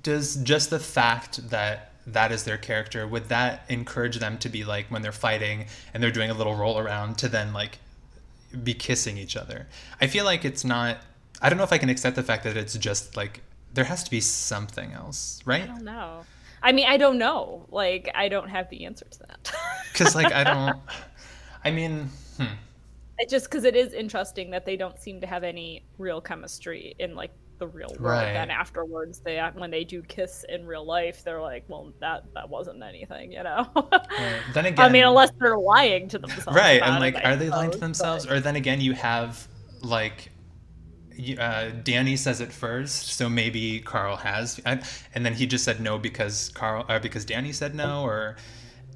does 0.04 0.36
just 0.38 0.70
the 0.70 0.80
fact 0.80 1.50
that 1.50 1.94
that 2.08 2.32
is 2.32 2.44
their 2.44 2.58
character 2.58 3.08
would 3.08 3.30
that 3.30 3.64
encourage 3.70 4.20
them 4.20 4.38
to 4.40 4.50
be 4.50 4.64
like 4.64 4.88
when 4.92 5.02
they're 5.02 5.12
fighting 5.12 5.66
and 5.94 6.04
they're 6.04 6.12
doing 6.12 6.30
a 6.30 6.34
little 6.34 6.56
roll 6.56 6.78
around 6.78 7.18
to 7.18 7.28
then 7.28 7.52
like 7.54 7.80
be 8.64 8.74
kissing 8.74 9.18
each 9.18 9.38
other. 9.38 9.68
I 10.02 10.08
feel 10.08 10.26
like 10.26 10.46
it's 10.46 10.66
not. 10.66 10.98
I 11.42 11.50
don't 11.50 11.58
know 11.58 11.64
if 11.64 11.74
I 11.74 11.78
can 11.78 11.90
accept 11.90 12.16
the 12.16 12.24
fact 12.24 12.44
that 12.44 12.58
it's 12.58 12.76
just 12.76 13.16
like 13.16 13.42
there 13.76 13.86
has 13.86 14.04
to 14.04 14.12
be 14.12 14.22
something 14.22 14.92
else, 14.94 15.42
right? 15.46 15.64
I 15.64 15.68
don't 15.68 15.84
know. 15.84 16.26
I 16.64 16.72
mean, 16.72 16.88
I 16.88 16.98
don't 16.98 17.20
know. 17.20 17.68
Like, 17.70 18.10
I 18.16 18.28
don't 18.28 18.50
have 18.50 18.70
the 18.70 18.86
answer 18.86 19.06
to 19.06 19.20
that. 19.20 19.54
Because, 19.92 20.14
like, 20.14 20.34
I 20.34 20.44
don't. 20.44 20.78
I 21.64 21.72
mean, 21.72 22.10
hmm. 22.38 22.48
It 23.18 23.30
just 23.30 23.46
because 23.46 23.64
it 23.64 23.78
is 23.78 23.94
interesting 23.94 24.52
that 24.52 24.66
they 24.66 24.76
don't 24.76 25.00
seem 25.00 25.22
to 25.22 25.28
have 25.28 25.46
any 25.46 25.86
real 25.98 26.20
chemistry 26.20 26.96
in 27.00 27.16
like 27.16 27.32
the 27.60 27.68
real 27.68 27.88
world. 27.88 28.02
Right. 28.02 28.36
And 28.36 28.52
afterwards, 28.52 29.20
they 29.20 29.40
when 29.56 29.72
they 29.72 29.86
do 29.86 30.02
kiss 30.02 30.44
in 30.50 30.66
real 30.66 30.86
life, 30.86 31.24
they're 31.24 31.42
like, 31.42 31.64
"Well, 31.70 31.94
that 32.02 32.26
that 32.34 32.50
wasn't 32.50 32.84
anything," 32.84 33.32
you 33.32 33.44
know. 33.44 33.70
right. 33.74 34.42
Then 34.54 34.66
again, 34.66 34.86
I 34.86 34.90
mean, 34.90 35.06
unless 35.06 35.32
they're 35.40 35.58
lying 35.58 36.10
to 36.10 36.20
themselves, 36.20 36.58
right? 36.58 36.82
And 36.82 37.00
like, 37.00 37.16
are 37.24 37.38
they 37.38 37.50
lying 37.50 37.72
to 37.72 37.78
themselves? 37.78 38.26
But... 38.26 38.36
Or 38.36 38.40
then 38.42 38.58
again, 38.58 38.82
you 38.82 38.92
have 38.96 39.48
like 39.82 40.30
uh, 41.40 41.70
Danny 41.84 42.16
says 42.16 42.42
it 42.42 42.52
first, 42.52 43.14
so 43.14 43.30
maybe 43.30 43.80
Carl 43.80 44.18
has, 44.18 44.60
and 44.66 44.82
then 45.14 45.34
he 45.34 45.46
just 45.46 45.64
said 45.64 45.80
no 45.80 45.98
because 45.98 46.50
Carl, 46.50 46.86
or 46.90 46.96
uh, 46.96 47.00
because 47.00 47.26
Danny 47.26 47.52
said 47.52 47.76
no, 47.76 48.04
or 48.04 48.36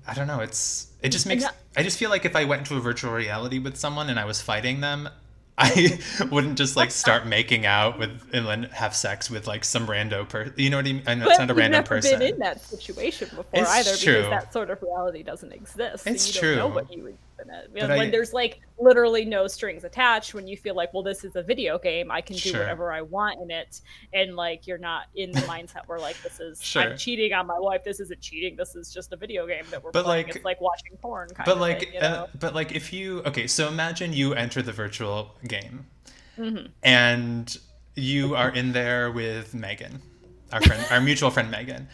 I 0.08 0.14
don't 0.14 0.28
know. 0.28 0.40
It's 0.40 0.88
it 1.02 1.10
just 1.10 1.26
makes. 1.26 1.46
I 1.78 1.84
just 1.84 1.98
feel 1.98 2.10
like 2.10 2.26
if 2.26 2.36
I 2.36 2.46
went 2.46 2.62
into 2.62 2.76
a 2.76 2.82
virtual 2.82 3.14
reality 3.14 3.60
with 3.60 3.78
someone 3.78 4.10
and 4.10 4.20
I 4.20 4.26
was 4.26 4.42
fighting 4.42 4.82
them, 4.82 5.10
I 5.58 6.00
wouldn't 6.32 6.58
just 6.58 6.76
like 6.76 6.90
start 6.90 7.28
making 7.28 7.66
out 7.66 8.00
with 8.00 8.30
and 8.34 8.48
then 8.48 8.64
have 8.72 8.96
sex 8.96 9.30
with 9.30 9.46
like 9.46 9.66
some 9.66 9.88
rando 9.88 10.28
person. 10.28 10.54
You 10.58 10.70
know 10.70 10.78
what 10.78 10.88
I 10.88 10.94
mean? 10.94 11.04
I 11.06 11.16
but 11.16 11.28
it's 11.28 11.40
not 11.40 11.52
a 11.52 11.54
random 11.54 11.80
never 11.80 11.88
person. 11.88 12.20
Been 12.20 12.34
in 12.34 12.40
that 12.40 12.62
situation 12.62 13.28
before 13.28 13.46
it's 13.54 13.70
either, 13.70 13.98
true. 13.98 14.24
because 14.24 14.30
that 14.30 14.54
sort 14.54 14.70
of 14.70 14.82
reality 14.82 15.22
doesn't 15.22 15.52
exist. 15.52 16.08
It's 16.08 16.34
you 16.34 16.40
true. 16.40 16.56
Don't 16.56 16.70
know 16.70 16.76
what 16.76 16.92
you 16.92 17.04
would 17.04 17.18
it. 17.50 17.72
when 17.72 17.91
I, 17.91 18.10
there's 18.10 18.34
like 18.34 18.62
literally 18.79 19.25
no 19.25 19.48
strings 19.48 19.84
attached, 19.84 20.34
when 20.34 20.48
you 20.48 20.58
feel 20.58 20.75
like, 20.75 20.93
well, 20.93 21.03
this 21.03 21.24
is 21.24 21.36
a 21.36 21.43
video 21.43 21.77
game, 21.77 22.12
I 22.12 22.22
can 22.22 22.36
do 22.36 22.50
sure. 22.50 22.60
whatever 22.60 22.91
I 22.91 23.01
want 23.01 23.41
in 23.41 23.51
it, 23.51 23.81
and 24.13 24.36
like 24.36 24.67
you're 24.67 24.77
not 24.77 25.05
in 25.15 25.31
the 25.31 25.41
mindset 25.41 25.88
where 25.88 26.00
like 26.00 26.22
this 26.24 26.39
is 26.39 26.62
sure. 26.62 26.81
I'm 26.81 26.98
cheating 26.98 27.34
on 27.34 27.48
my 27.48 27.60
wife. 27.60 27.84
This 27.84 28.00
isn't 28.00 28.22
cheating. 28.22 28.55
This 28.55 28.75
is 28.75 28.93
just 28.93 29.13
a 29.13 29.17
video 29.17 29.48
game 29.48 29.63
that 29.72 29.84
we're 29.84 29.91
but 29.91 30.05
playing. 30.05 30.27
Like, 30.27 30.36
it's 30.36 30.46
like 30.46 30.62
watching 30.62 30.98
porn. 30.98 31.29
but 31.46 31.60
like, 31.60 31.79
thing, 31.79 31.93
you 31.93 32.01
know? 32.01 32.08
uh, 32.08 32.27
but 32.39 32.55
like 32.55 32.74
if 32.74 32.91
you 32.91 33.19
okay, 33.25 33.48
so 33.48 33.67
imagine 33.67 34.13
you 34.13 34.34
enter 34.34 34.62
the 34.62 34.74
virtual 34.74 35.36
game, 35.48 35.86
mm-hmm. 36.38 36.67
and 36.84 37.58
you 37.96 38.36
are 38.36 38.50
in 38.55 38.72
there 38.72 39.12
with 39.12 39.53
Megan, 39.53 40.01
our 40.51 40.62
friend, 40.62 40.86
our 40.91 41.01
mutual 41.01 41.29
friend 41.32 41.50
Megan. 41.51 41.88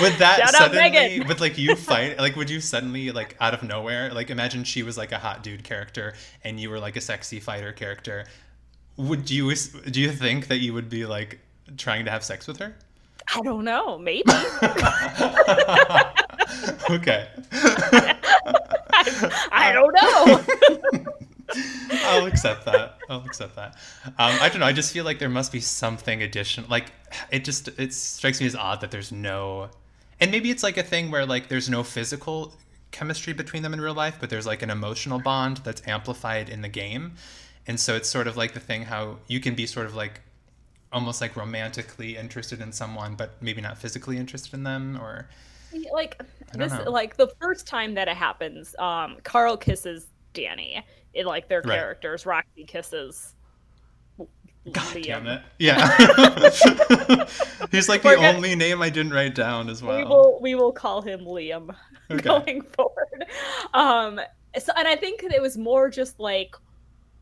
Would 0.00 0.14
that 0.14 0.38
Shout 0.38 0.50
suddenly 0.50 1.20
would 1.26 1.40
like 1.40 1.56
you 1.56 1.74
fight 1.74 2.18
like 2.18 2.36
would 2.36 2.50
you 2.50 2.60
suddenly 2.60 3.10
like 3.10 3.36
out 3.40 3.54
of 3.54 3.62
nowhere 3.62 4.12
like 4.12 4.28
imagine 4.28 4.64
she 4.64 4.82
was 4.82 4.98
like 4.98 5.12
a 5.12 5.18
hot 5.18 5.42
dude 5.42 5.64
character 5.64 6.12
and 6.44 6.60
you 6.60 6.68
were 6.68 6.78
like 6.78 6.96
a 6.96 7.00
sexy 7.00 7.40
fighter 7.40 7.72
character. 7.72 8.26
Would 8.96 9.30
you 9.30 9.54
do 9.54 10.00
you 10.00 10.12
think 10.12 10.48
that 10.48 10.58
you 10.58 10.74
would 10.74 10.90
be 10.90 11.06
like 11.06 11.40
trying 11.76 12.04
to 12.04 12.10
have 12.10 12.22
sex 12.22 12.46
with 12.46 12.58
her? 12.58 12.76
I 13.34 13.40
don't 13.42 13.64
know. 13.64 13.98
Maybe. 13.98 14.30
Okay. 16.90 17.28
I, 17.52 18.16
I 19.52 19.72
don't 19.72 19.92
know 19.92 21.14
I'll 21.90 22.26
accept 22.26 22.64
that. 22.66 22.98
I'll 23.08 23.24
accept 23.24 23.56
that. 23.56 23.76
Um, 24.06 24.36
I 24.40 24.48
don't 24.48 24.60
know. 24.60 24.66
I 24.66 24.72
just 24.72 24.92
feel 24.92 25.04
like 25.04 25.18
there 25.18 25.28
must 25.28 25.52
be 25.52 25.60
something 25.60 26.22
additional. 26.22 26.68
Like 26.68 26.92
it 27.30 27.44
just 27.44 27.68
it 27.78 27.92
strikes 27.92 28.40
me 28.40 28.46
as 28.46 28.54
odd 28.54 28.80
that 28.80 28.90
there's 28.90 29.12
no, 29.12 29.70
and 30.20 30.30
maybe 30.30 30.50
it's 30.50 30.62
like 30.62 30.76
a 30.76 30.82
thing 30.82 31.10
where 31.10 31.26
like 31.26 31.48
there's 31.48 31.68
no 31.68 31.82
physical 31.82 32.54
chemistry 32.90 33.32
between 33.32 33.62
them 33.62 33.72
in 33.72 33.80
real 33.80 33.94
life, 33.94 34.16
but 34.20 34.30
there's 34.30 34.46
like 34.46 34.62
an 34.62 34.70
emotional 34.70 35.18
bond 35.18 35.58
that's 35.58 35.86
amplified 35.86 36.48
in 36.48 36.62
the 36.62 36.68
game, 36.68 37.12
and 37.66 37.78
so 37.78 37.94
it's 37.94 38.08
sort 38.08 38.26
of 38.26 38.36
like 38.36 38.54
the 38.54 38.60
thing 38.60 38.82
how 38.82 39.16
you 39.26 39.40
can 39.40 39.54
be 39.54 39.66
sort 39.66 39.86
of 39.86 39.94
like 39.94 40.20
almost 40.90 41.20
like 41.20 41.36
romantically 41.36 42.16
interested 42.16 42.60
in 42.60 42.72
someone, 42.72 43.14
but 43.14 43.42
maybe 43.42 43.60
not 43.60 43.76
physically 43.76 44.16
interested 44.16 44.54
in 44.54 44.62
them, 44.62 44.98
or 45.00 45.28
like 45.92 46.20
this 46.54 46.72
know. 46.72 46.90
like 46.90 47.16
the 47.16 47.28
first 47.40 47.66
time 47.66 47.94
that 47.94 48.08
it 48.08 48.16
happens 48.16 48.74
um 48.78 49.16
carl 49.22 49.56
kisses 49.56 50.06
danny 50.32 50.84
in 51.14 51.26
like 51.26 51.48
their 51.48 51.62
right. 51.62 51.78
characters. 51.78 52.26
Roxy 52.26 52.64
kisses. 52.64 53.34
God 54.72 54.96
Liam. 54.96 55.02
damn 55.02 55.26
it! 55.26 55.42
Yeah, 55.58 55.96
he's 57.70 57.88
like 57.88 58.02
the 58.02 58.08
We're 58.08 58.18
only 58.18 58.50
gonna... 58.50 58.56
name 58.56 58.82
I 58.82 58.90
didn't 58.90 59.12
write 59.12 59.34
down 59.34 59.70
as 59.70 59.82
well. 59.82 59.96
We 59.96 60.04
will 60.04 60.38
we 60.42 60.54
will 60.54 60.72
call 60.72 61.00
him 61.00 61.20
Liam 61.20 61.74
okay. 62.10 62.20
going 62.20 62.62
forward. 62.62 63.24
Um, 63.72 64.20
so 64.58 64.72
and 64.76 64.86
I 64.86 64.96
think 64.96 65.22
it 65.22 65.40
was 65.40 65.56
more 65.56 65.88
just 65.88 66.20
like 66.20 66.54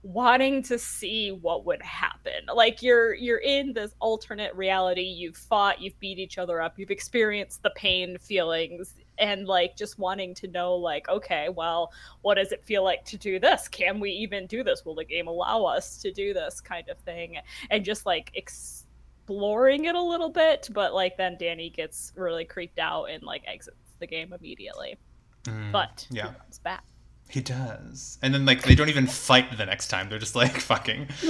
wanting 0.02 0.62
to 0.62 0.78
see 0.78 1.30
what 1.30 1.64
would 1.66 1.82
happen. 1.82 2.46
Like 2.52 2.82
you're 2.82 3.14
you're 3.14 3.38
in 3.38 3.72
this 3.72 3.92
alternate 4.00 4.54
reality. 4.54 5.02
You've 5.02 5.36
fought, 5.36 5.80
you've 5.80 5.98
beat 6.00 6.18
each 6.18 6.38
other 6.38 6.60
up, 6.60 6.78
you've 6.78 6.90
experienced 6.90 7.62
the 7.62 7.70
pain 7.70 8.18
feelings 8.18 8.94
and 9.18 9.46
like 9.46 9.76
just 9.76 9.98
wanting 9.98 10.34
to 10.34 10.48
know 10.48 10.74
like 10.74 11.08
okay, 11.08 11.48
well, 11.48 11.92
what 12.22 12.34
does 12.34 12.52
it 12.52 12.64
feel 12.64 12.84
like 12.84 13.04
to 13.06 13.16
do 13.16 13.38
this? 13.38 13.68
Can 13.68 14.00
we 14.00 14.10
even 14.10 14.46
do 14.46 14.62
this? 14.62 14.84
Will 14.84 14.94
the 14.94 15.04
game 15.04 15.28
allow 15.28 15.64
us 15.64 15.98
to 15.98 16.12
do 16.12 16.34
this 16.34 16.60
kind 16.60 16.88
of 16.88 16.98
thing? 16.98 17.38
And 17.70 17.84
just 17.84 18.06
like 18.06 18.30
exploring 18.34 19.86
it 19.86 19.94
a 19.94 20.02
little 20.02 20.30
bit, 20.30 20.68
but 20.72 20.94
like 20.94 21.16
then 21.16 21.36
Danny 21.38 21.70
gets 21.70 22.12
really 22.16 22.44
creeped 22.44 22.78
out 22.78 23.06
and 23.06 23.22
like 23.22 23.42
exits 23.46 23.76
the 23.98 24.06
game 24.06 24.32
immediately. 24.32 24.96
Mm, 25.44 25.72
but 25.72 26.06
yeah. 26.10 26.32
comes 26.32 26.58
back. 26.58 26.84
He 27.28 27.40
does. 27.40 28.18
And 28.22 28.32
then 28.32 28.46
like 28.46 28.62
they 28.62 28.74
don't 28.74 28.88
even 28.88 29.06
fight 29.06 29.56
the 29.56 29.66
next 29.66 29.88
time. 29.88 30.08
They're 30.08 30.18
just 30.18 30.36
like 30.36 30.60
fucking. 30.60 31.08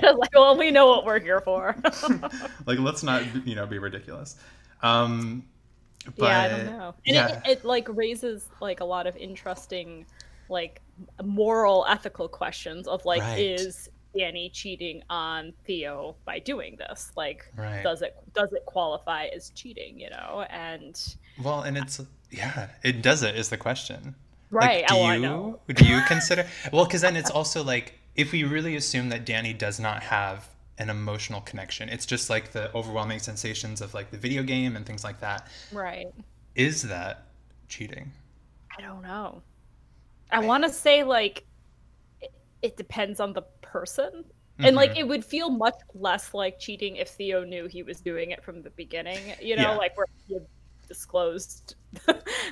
like, 0.00 0.30
well, 0.34 0.56
we 0.56 0.70
know 0.70 0.86
what 0.86 1.04
we're 1.04 1.18
here 1.18 1.40
for. 1.40 1.76
like 2.66 2.78
let's 2.78 3.02
not, 3.02 3.22
you 3.46 3.56
know, 3.56 3.66
be 3.66 3.78
ridiculous. 3.78 4.36
Um 4.82 5.44
but, 6.16 6.26
yeah, 6.26 6.42
I 6.42 6.48
don't 6.48 6.66
know. 6.66 6.94
And 7.06 7.14
yeah. 7.14 7.40
it, 7.44 7.58
it 7.58 7.64
like 7.64 7.86
raises 7.88 8.46
like 8.60 8.80
a 8.80 8.84
lot 8.84 9.06
of 9.06 9.16
interesting 9.16 10.06
like 10.48 10.80
moral 11.22 11.84
ethical 11.88 12.28
questions 12.28 12.86
of 12.86 13.04
like 13.04 13.22
right. 13.22 13.38
is 13.38 13.88
Danny 14.16 14.50
cheating 14.50 15.02
on 15.08 15.52
Theo 15.64 16.14
by 16.24 16.38
doing 16.38 16.76
this? 16.76 17.10
Like 17.16 17.50
right. 17.56 17.82
does 17.82 18.02
it 18.02 18.16
does 18.34 18.52
it 18.52 18.64
qualify 18.66 19.26
as 19.26 19.50
cheating, 19.50 19.98
you 19.98 20.10
know? 20.10 20.44
And 20.50 21.00
Well, 21.42 21.62
and 21.62 21.76
it's 21.76 22.00
yeah, 22.30 22.68
it 22.82 23.02
does 23.02 23.22
it 23.22 23.36
is 23.36 23.48
the 23.48 23.56
question. 23.56 24.14
Right. 24.50 24.82
Like, 24.82 24.88
do 24.88 24.94
oh, 24.96 25.60
you 25.68 25.74
do 25.74 25.86
you 25.86 26.02
consider 26.06 26.46
well 26.72 26.84
because 26.84 27.00
then 27.00 27.16
it's 27.16 27.30
also 27.30 27.64
like 27.64 27.98
if 28.14 28.32
we 28.32 28.44
really 28.44 28.76
assume 28.76 29.08
that 29.08 29.24
Danny 29.24 29.54
does 29.54 29.80
not 29.80 30.02
have 30.02 30.48
an 30.78 30.90
emotional 30.90 31.40
connection, 31.42 31.88
it's 31.88 32.06
just 32.06 32.30
like 32.30 32.52
the 32.52 32.74
overwhelming 32.74 33.18
sensations 33.18 33.80
of 33.80 33.94
like 33.94 34.10
the 34.10 34.16
video 34.16 34.42
game 34.42 34.76
and 34.76 34.86
things 34.86 35.04
like 35.04 35.20
that. 35.20 35.48
Right. 35.72 36.06
Is 36.54 36.82
that 36.82 37.26
cheating? 37.68 38.10
I 38.76 38.82
don't 38.82 39.02
know. 39.02 39.42
I, 40.30 40.36
I 40.36 40.40
want 40.40 40.64
to 40.64 40.70
say 40.70 41.04
like 41.04 41.44
it, 42.20 42.32
it, 42.62 42.76
depends 42.76 43.20
on 43.20 43.32
the 43.32 43.42
person. 43.60 44.24
Mm-hmm. 44.24 44.64
And 44.64 44.76
like 44.76 44.90
mm-hmm. 44.90 45.00
it 45.00 45.08
would 45.08 45.24
feel 45.24 45.50
much 45.50 45.76
less 45.94 46.34
like 46.34 46.58
cheating 46.58 46.96
if 46.96 47.10
Theo 47.10 47.44
knew 47.44 47.66
he 47.66 47.82
was 47.82 48.00
doing 48.00 48.30
it 48.30 48.42
from 48.42 48.62
the 48.62 48.70
beginning, 48.70 49.18
you 49.40 49.56
know, 49.56 49.72
yeah. 49.72 49.76
like 49.76 49.96
where 49.96 50.06
he 50.26 50.38
disclosed 50.92 51.74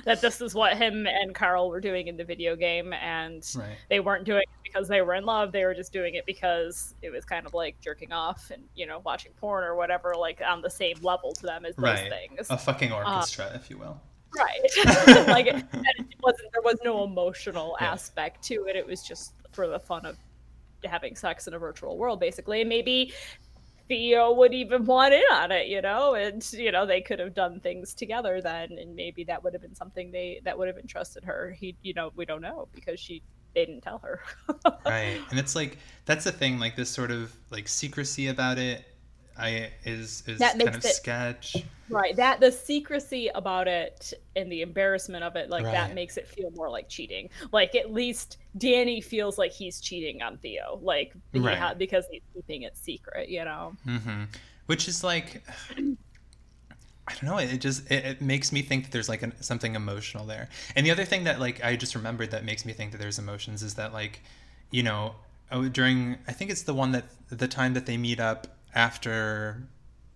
that 0.05 0.21
this 0.21 0.41
is 0.41 0.55
what 0.55 0.77
him 0.77 1.05
and 1.07 1.33
Carl 1.35 1.69
were 1.69 1.79
doing 1.79 2.07
in 2.07 2.17
the 2.17 2.23
video 2.23 2.55
game, 2.55 2.93
and 2.93 3.45
right. 3.55 3.77
they 3.89 3.99
weren't 3.99 4.25
doing 4.25 4.41
it 4.41 4.63
because 4.63 4.87
they 4.87 5.01
were 5.01 5.13
in 5.13 5.25
love. 5.25 5.51
They 5.51 5.65
were 5.65 5.73
just 5.73 5.93
doing 5.93 6.15
it 6.15 6.25
because 6.25 6.95
it 7.01 7.11
was 7.11 7.25
kind 7.25 7.45
of 7.45 7.53
like 7.53 7.79
jerking 7.81 8.11
off 8.11 8.51
and 8.51 8.63
you 8.75 8.85
know 8.85 9.01
watching 9.05 9.31
porn 9.39 9.63
or 9.63 9.75
whatever, 9.75 10.15
like 10.17 10.41
on 10.47 10.61
the 10.61 10.69
same 10.69 10.97
level 11.01 11.33
to 11.33 11.41
them 11.43 11.65
as 11.65 11.75
those 11.75 11.99
things. 11.99 12.47
A 12.49 12.57
fucking 12.57 12.91
orchestra, 12.91 13.47
um, 13.47 13.55
if 13.55 13.69
you 13.69 13.77
will. 13.77 13.99
Right. 14.35 14.61
like 15.27 15.47
it, 15.47 15.55
it, 15.73 16.15
wasn't. 16.21 16.51
There 16.53 16.61
was 16.63 16.77
no 16.83 17.03
emotional 17.03 17.75
yeah. 17.79 17.91
aspect 17.91 18.43
to 18.45 18.65
it. 18.65 18.75
It 18.75 18.85
was 18.85 19.03
just 19.03 19.33
for 19.51 19.67
the 19.67 19.79
fun 19.79 20.05
of 20.05 20.17
having 20.83 21.15
sex 21.15 21.47
in 21.47 21.53
a 21.53 21.59
virtual 21.59 21.97
world, 21.97 22.19
basically. 22.19 22.61
And 22.61 22.69
maybe 22.69 23.13
Theo 23.91 24.31
would 24.31 24.53
even 24.53 24.85
want 24.85 25.13
in 25.13 25.21
on 25.33 25.51
it, 25.51 25.67
you 25.67 25.81
know, 25.81 26.13
and 26.13 26.41
you 26.53 26.71
know 26.71 26.85
they 26.85 27.01
could 27.01 27.19
have 27.19 27.33
done 27.33 27.59
things 27.59 27.93
together 27.93 28.39
then, 28.41 28.77
and 28.79 28.95
maybe 28.95 29.25
that 29.25 29.43
would 29.43 29.51
have 29.51 29.61
been 29.61 29.75
something 29.75 30.13
they 30.13 30.39
that 30.45 30.57
would 30.57 30.69
have 30.69 30.77
interested 30.77 31.25
her. 31.25 31.53
He, 31.59 31.75
you 31.81 31.93
know, 31.93 32.09
we 32.15 32.23
don't 32.23 32.41
know 32.41 32.69
because 32.73 33.01
she 33.01 33.21
they 33.53 33.65
didn't 33.65 33.81
tell 33.81 33.97
her. 33.97 34.21
right, 34.85 35.19
and 35.29 35.37
it's 35.37 35.57
like 35.57 35.77
that's 36.05 36.23
the 36.23 36.31
thing, 36.31 36.57
like 36.57 36.77
this 36.77 36.89
sort 36.89 37.11
of 37.11 37.35
like 37.49 37.67
secrecy 37.67 38.27
about 38.27 38.57
it. 38.57 38.85
I 39.37 39.71
is 39.85 40.23
is 40.27 40.39
that 40.39 40.57
kind 40.57 40.75
of 40.75 40.85
it, 40.85 40.95
sketch. 40.95 41.55
Right. 41.89 42.15
That 42.15 42.39
the 42.39 42.51
secrecy 42.51 43.29
about 43.33 43.67
it 43.67 44.13
and 44.35 44.51
the 44.51 44.61
embarrassment 44.61 45.23
of 45.23 45.35
it, 45.35 45.49
like 45.49 45.65
right. 45.65 45.73
that 45.73 45.93
makes 45.93 46.17
it 46.17 46.27
feel 46.27 46.51
more 46.51 46.69
like 46.69 46.87
cheating. 46.89 47.29
Like 47.51 47.75
at 47.75 47.91
least 47.91 48.37
Danny 48.57 49.01
feels 49.01 49.37
like 49.37 49.51
he's 49.51 49.81
cheating 49.81 50.21
on 50.21 50.37
Theo, 50.37 50.79
like 50.81 51.13
right. 51.33 51.57
ha- 51.57 51.73
because 51.73 52.05
he's 52.09 52.21
keeping 52.33 52.63
it 52.63 52.77
secret, 52.77 53.29
you 53.29 53.43
know. 53.45 53.73
Mm-hmm. 53.85 54.23
Which 54.67 54.87
is 54.87 55.03
like. 55.03 55.43
I 57.07 57.13
don't 57.13 57.23
know. 57.23 57.37
It 57.39 57.57
just 57.57 57.91
it, 57.91 58.05
it, 58.05 58.21
makes 58.21 58.53
me 58.53 58.61
think 58.61 58.85
that 58.85 58.91
there's 58.91 59.09
like 59.09 59.21
an, 59.21 59.33
something 59.41 59.75
emotional 59.75 60.25
there. 60.25 60.47
And 60.75 60.85
the 60.85 60.91
other 60.91 61.03
thing 61.03 61.25
that 61.25 61.41
like 61.41 61.61
I 61.61 61.75
just 61.75 61.95
remembered 61.95 62.31
that 62.31 62.45
makes 62.45 62.63
me 62.63 62.71
think 62.71 62.91
that 62.91 62.99
there's 62.99 63.19
emotions 63.19 63.63
is 63.63 63.73
that 63.73 63.91
like 63.91 64.21
you 64.69 64.83
know, 64.83 65.15
oh, 65.51 65.67
during 65.67 66.17
I 66.27 66.31
think 66.31 66.51
it's 66.51 66.61
the 66.61 66.73
one 66.73 66.93
that 66.93 67.05
the 67.29 67.47
time 67.47 67.73
that 67.73 67.85
they 67.85 67.97
meet 67.97 68.19
up 68.19 68.47
after 68.73 69.67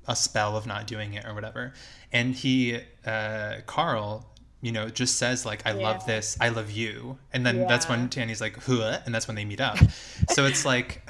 a 0.08 0.16
spell 0.16 0.56
of 0.56 0.66
not 0.68 0.88
doing 0.88 1.14
it 1.14 1.26
or 1.26 1.34
whatever, 1.34 1.74
and 2.12 2.36
he 2.36 2.80
uh, 3.06 3.58
Carl 3.66 4.26
you 4.62 4.72
know, 4.72 4.90
just 4.90 5.20
says 5.20 5.46
like, 5.46 5.62
"I 5.64 5.74
yeah. 5.74 5.84
love 5.84 6.08
this, 6.08 6.38
I 6.42 6.50
love 6.50 6.72
you," 6.72 7.20
and 7.32 7.46
then 7.46 7.58
yeah. 7.58 7.68
that's 7.68 7.88
when 7.88 8.08
Danny's 8.08 8.42
like, 8.42 8.58
"Huh," 8.64 9.00
and 9.06 9.14
that's 9.14 9.28
when 9.28 9.36
they 9.36 9.46
meet 9.46 9.62
up. 9.62 9.78
so 10.30 10.46
it's 10.46 10.66
like, 10.66 11.08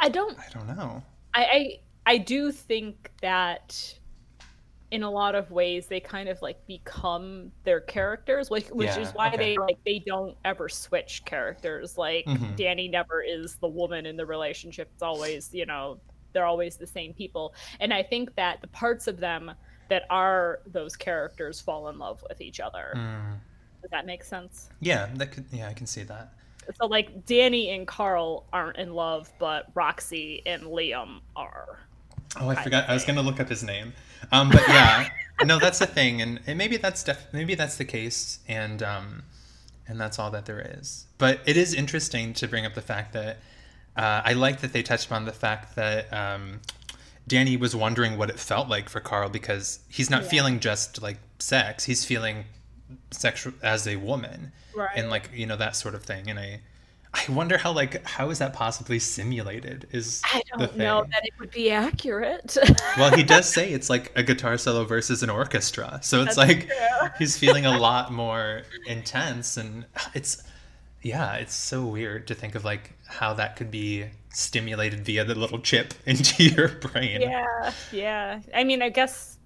I 0.00 0.08
don't, 0.08 0.36
I 0.36 0.46
don't 0.52 0.66
know. 0.76 1.04
I, 1.34 1.44
I 1.44 1.78
I 2.04 2.18
do 2.18 2.50
think 2.50 3.12
that 3.20 3.94
in 4.90 5.02
a 5.02 5.10
lot 5.10 5.34
of 5.34 5.50
ways 5.50 5.86
they 5.86 6.00
kind 6.00 6.28
of 6.28 6.42
like 6.42 6.66
become 6.66 7.50
their 7.64 7.80
characters 7.80 8.50
which, 8.50 8.66
which 8.68 8.88
yeah, 8.88 8.98
is 8.98 9.10
why 9.12 9.28
okay. 9.28 9.36
they 9.38 9.56
like 9.56 9.78
they 9.86 10.02
don't 10.04 10.36
ever 10.44 10.68
switch 10.68 11.22
characters 11.24 11.96
like 11.96 12.26
mm-hmm. 12.26 12.54
danny 12.56 12.88
never 12.88 13.22
is 13.22 13.54
the 13.62 13.66
woman 13.66 14.04
in 14.04 14.18
the 14.18 14.26
relationship 14.26 14.90
it's 14.92 15.02
always 15.02 15.48
you 15.54 15.64
know 15.64 15.98
they're 16.32 16.46
always 16.46 16.76
the 16.76 16.86
same 16.86 17.12
people 17.12 17.54
and 17.80 17.92
i 17.92 18.02
think 18.02 18.34
that 18.36 18.60
the 18.60 18.68
parts 18.68 19.06
of 19.06 19.18
them 19.18 19.52
that 19.92 20.04
are 20.08 20.60
those 20.64 20.96
characters 20.96 21.60
fall 21.60 21.90
in 21.90 21.98
love 21.98 22.24
with 22.26 22.40
each 22.40 22.60
other. 22.60 22.94
Mm. 22.96 23.38
Does 23.82 23.90
that 23.90 24.06
make 24.06 24.24
sense? 24.24 24.70
Yeah, 24.80 25.10
that 25.16 25.32
could. 25.32 25.44
Yeah, 25.52 25.68
I 25.68 25.74
can 25.74 25.86
see 25.86 26.02
that. 26.04 26.32
So 26.80 26.86
like 26.86 27.26
Danny 27.26 27.68
and 27.70 27.86
Carl 27.86 28.46
aren't 28.54 28.78
in 28.78 28.94
love, 28.94 29.30
but 29.38 29.66
Roxy 29.74 30.40
and 30.46 30.62
Liam 30.62 31.20
are. 31.36 31.80
Oh, 32.40 32.48
I 32.48 32.54
forgot. 32.62 32.88
I 32.88 32.94
was 32.94 33.04
gonna 33.04 33.20
look 33.20 33.38
up 33.38 33.50
his 33.50 33.62
name. 33.62 33.92
Um, 34.30 34.48
but 34.48 34.66
yeah, 34.66 35.10
no, 35.44 35.58
that's 35.58 35.78
the 35.78 35.86
thing, 35.86 36.22
and, 36.22 36.40
and 36.46 36.56
maybe 36.56 36.78
that's 36.78 37.04
def- 37.04 37.26
maybe 37.34 37.54
that's 37.54 37.76
the 37.76 37.84
case, 37.84 38.38
and 38.48 38.82
um, 38.82 39.24
and 39.86 40.00
that's 40.00 40.18
all 40.18 40.30
that 40.30 40.46
there 40.46 40.74
is. 40.78 41.06
But 41.18 41.40
it 41.44 41.58
is 41.58 41.74
interesting 41.74 42.32
to 42.34 42.48
bring 42.48 42.64
up 42.64 42.72
the 42.72 42.80
fact 42.80 43.12
that 43.12 43.40
uh, 43.96 44.22
I 44.24 44.32
like 44.32 44.60
that 44.60 44.72
they 44.72 44.82
touched 44.82 45.12
on 45.12 45.24
the 45.24 45.32
fact 45.32 45.76
that 45.76 46.12
um, 46.12 46.60
Danny 47.28 47.56
was 47.56 47.76
wondering 47.76 48.16
what 48.16 48.30
it 48.30 48.38
felt 48.38 48.68
like 48.68 48.88
for 48.88 49.00
Carl 49.00 49.28
because 49.28 49.80
he's 49.88 50.10
not 50.10 50.22
yeah. 50.22 50.28
feeling 50.28 50.60
just 50.60 51.02
like 51.02 51.18
sex; 51.38 51.84
he's 51.84 52.04
feeling 52.04 52.44
sexual 53.10 53.52
as 53.62 53.86
a 53.86 53.96
woman, 53.96 54.52
right. 54.74 54.90
and 54.96 55.10
like 55.10 55.30
you 55.34 55.46
know 55.46 55.56
that 55.56 55.76
sort 55.76 55.94
of 55.94 56.02
thing. 56.02 56.30
And 56.30 56.38
I, 56.38 56.60
I 57.14 57.30
wonder 57.30 57.58
how 57.58 57.72
like 57.72 58.06
how 58.06 58.30
is 58.30 58.38
that 58.38 58.54
possibly 58.54 58.98
simulated? 58.98 59.86
Is 59.92 60.22
I 60.24 60.42
don't 60.56 60.76
know 60.76 61.04
that 61.10 61.24
it 61.24 61.34
would 61.38 61.50
be 61.50 61.70
accurate. 61.70 62.56
well, 62.96 63.14
he 63.14 63.22
does 63.22 63.46
say 63.52 63.72
it's 63.72 63.90
like 63.90 64.10
a 64.16 64.22
guitar 64.22 64.56
solo 64.56 64.84
versus 64.84 65.22
an 65.22 65.28
orchestra, 65.28 66.00
so 66.02 66.22
it's 66.22 66.36
That's 66.36 66.48
like 66.48 66.66
true. 66.68 67.08
he's 67.18 67.36
feeling 67.36 67.66
a 67.66 67.78
lot 67.80 68.10
more 68.12 68.62
intense, 68.86 69.58
and 69.58 69.84
it's 70.14 70.42
yeah, 71.02 71.34
it's 71.34 71.54
so 71.54 71.84
weird 71.84 72.28
to 72.28 72.34
think 72.34 72.54
of 72.54 72.64
like 72.64 72.92
how 73.06 73.34
that 73.34 73.56
could 73.56 73.70
be 73.70 74.06
stimulated 74.30 75.04
via 75.04 75.24
the 75.24 75.34
little 75.34 75.58
chip 75.58 75.94
into 76.06 76.44
your 76.44 76.68
brain. 76.68 77.20
Yeah, 77.20 77.72
yeah. 77.92 78.40
I 78.54 78.64
mean, 78.64 78.82
I 78.82 78.88
guess 78.88 79.38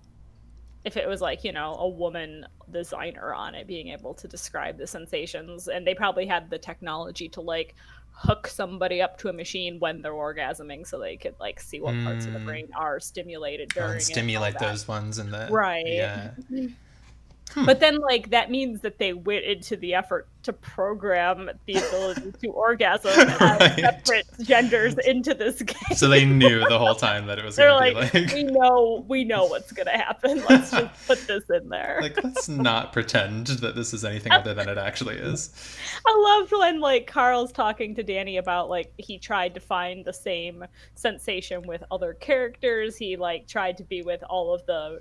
if 0.85 0.97
it 0.97 1.09
was 1.09 1.21
like, 1.21 1.45
you 1.45 1.53
know, 1.53 1.75
a 1.75 1.89
woman 1.89 2.47
designer 2.71 3.35
on 3.35 3.55
it 3.55 3.67
being 3.67 3.89
able 3.89 4.15
to 4.15 4.29
describe 4.29 4.79
the 4.79 4.87
sensations, 4.87 5.69
and 5.69 5.87
they 5.87 5.95
probably 5.95 6.27
had 6.27 6.51
the 6.51 6.59
technology 6.59 7.29
to 7.31 7.41
like 7.41 7.75
hook 8.13 8.47
somebody 8.47 9.03
up 9.03 9.19
to 9.19 9.29
a 9.29 9.33
machine 9.33 9.79
when 9.79 10.01
they're 10.01 10.13
orgasming 10.13 10.87
so 10.87 10.99
they 10.99 11.17
could 11.17 11.35
like 11.39 11.61
see 11.61 11.81
what 11.81 11.93
parts 12.03 12.25
mm. 12.25 12.29
of 12.29 12.33
the 12.33 12.39
mm. 12.39 12.47
brain 12.47 12.69
are 12.75 12.99
stimulated 12.99 13.69
during 13.69 13.97
oh, 13.97 13.99
stimulate 13.99 14.59
those 14.59 14.89
ones 14.89 15.19
in 15.19 15.31
the 15.31 15.47
right 15.51 15.87
yeah 15.87 16.31
Hmm. 17.53 17.65
But 17.65 17.81
then, 17.81 17.99
like, 17.99 18.31
that 18.31 18.50
means 18.50 18.81
that 18.81 18.99
they 18.99 19.12
went 19.12 19.45
into 19.45 19.76
the 19.76 19.95
effort 19.95 20.29
to 20.47 20.53
program 20.53 21.50
the 21.67 21.75
ability 21.75 22.33
to 22.41 22.49
orgasm 22.49 23.11
right. 23.41 23.81
separate 23.81 24.26
genders 24.43 24.95
into 24.99 25.35
this 25.35 25.61
game. 25.61 25.97
So 25.97 26.09
they 26.09 26.25
knew 26.25 26.61
the 26.69 26.79
whole 26.79 26.95
time 27.07 27.26
that 27.26 27.38
it 27.41 27.45
was. 27.45 27.57
They're 27.57 27.73
like, 27.73 27.95
like, 27.97 28.33
we 28.33 28.45
know, 28.45 29.05
we 29.09 29.25
know 29.25 29.47
what's 29.47 29.73
gonna 29.73 29.97
happen. 29.97 30.44
Let's 30.49 30.70
just 30.70 30.94
put 31.09 31.27
this 31.27 31.51
in 31.51 31.68
there. 31.68 31.99
Like, 32.01 32.23
let's 32.23 32.49
not 32.49 32.92
pretend 32.92 33.49
that 33.49 33.75
this 33.75 33.92
is 33.92 34.05
anything 34.05 34.31
other 34.31 34.55
than 34.55 34.68
it 34.68 34.79
actually 34.79 35.16
is. 35.16 35.51
I 36.07 36.38
loved 36.38 36.53
when 36.53 36.81
like 36.81 37.09
Carl's 37.09 37.51
talking 37.51 37.97
to 37.97 38.05
Danny 38.05 38.37
about 38.37 38.68
like 38.68 38.92
he 38.99 39.18
tried 39.18 39.55
to 39.55 39.61
find 39.61 40.05
the 40.05 40.12
same 40.12 40.64
sensation 40.94 41.66
with 41.66 41.83
other 41.90 42.14
characters. 42.14 42.97
He 42.97 43.16
like 43.16 43.49
tried 43.49 43.79
to 43.79 43.85
be 43.85 44.03
with 44.03 44.23
all 44.31 44.55
of 44.55 44.64
the 44.66 45.01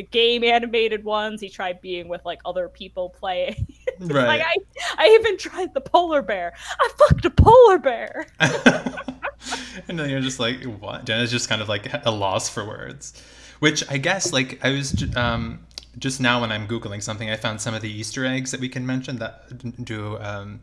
the 0.00 0.06
game 0.06 0.42
animated 0.42 1.04
ones. 1.04 1.42
He 1.42 1.50
tried 1.50 1.82
being 1.82 2.08
with 2.08 2.24
like 2.24 2.40
other 2.46 2.70
people 2.70 3.10
playing. 3.10 3.66
right. 4.00 4.26
Like 4.26 4.40
I, 4.40 4.56
I 4.96 5.18
even 5.20 5.36
tried 5.36 5.74
the 5.74 5.82
polar 5.82 6.22
bear. 6.22 6.54
I 6.80 6.88
fucked 6.96 7.26
a 7.26 7.30
polar 7.30 7.76
bear. 7.76 8.26
and 8.40 9.98
then 9.98 10.08
you're 10.08 10.22
just 10.22 10.40
like, 10.40 10.64
what? 10.64 11.04
Jenna's 11.04 11.30
just 11.30 11.50
kind 11.50 11.60
of 11.60 11.68
like 11.68 11.90
a 12.06 12.10
loss 12.10 12.48
for 12.48 12.64
words. 12.66 13.22
Which 13.58 13.84
I 13.90 13.98
guess, 13.98 14.32
like, 14.32 14.58
I 14.64 14.70
was 14.70 15.04
um, 15.16 15.66
just 15.98 16.18
now 16.18 16.40
when 16.40 16.50
I'm 16.50 16.66
googling 16.66 17.02
something, 17.02 17.28
I 17.28 17.36
found 17.36 17.60
some 17.60 17.74
of 17.74 17.82
the 17.82 17.90
Easter 17.90 18.24
eggs 18.24 18.52
that 18.52 18.60
we 18.60 18.70
can 18.70 18.86
mention 18.86 19.18
that 19.18 19.84
do 19.84 20.16
um, 20.20 20.60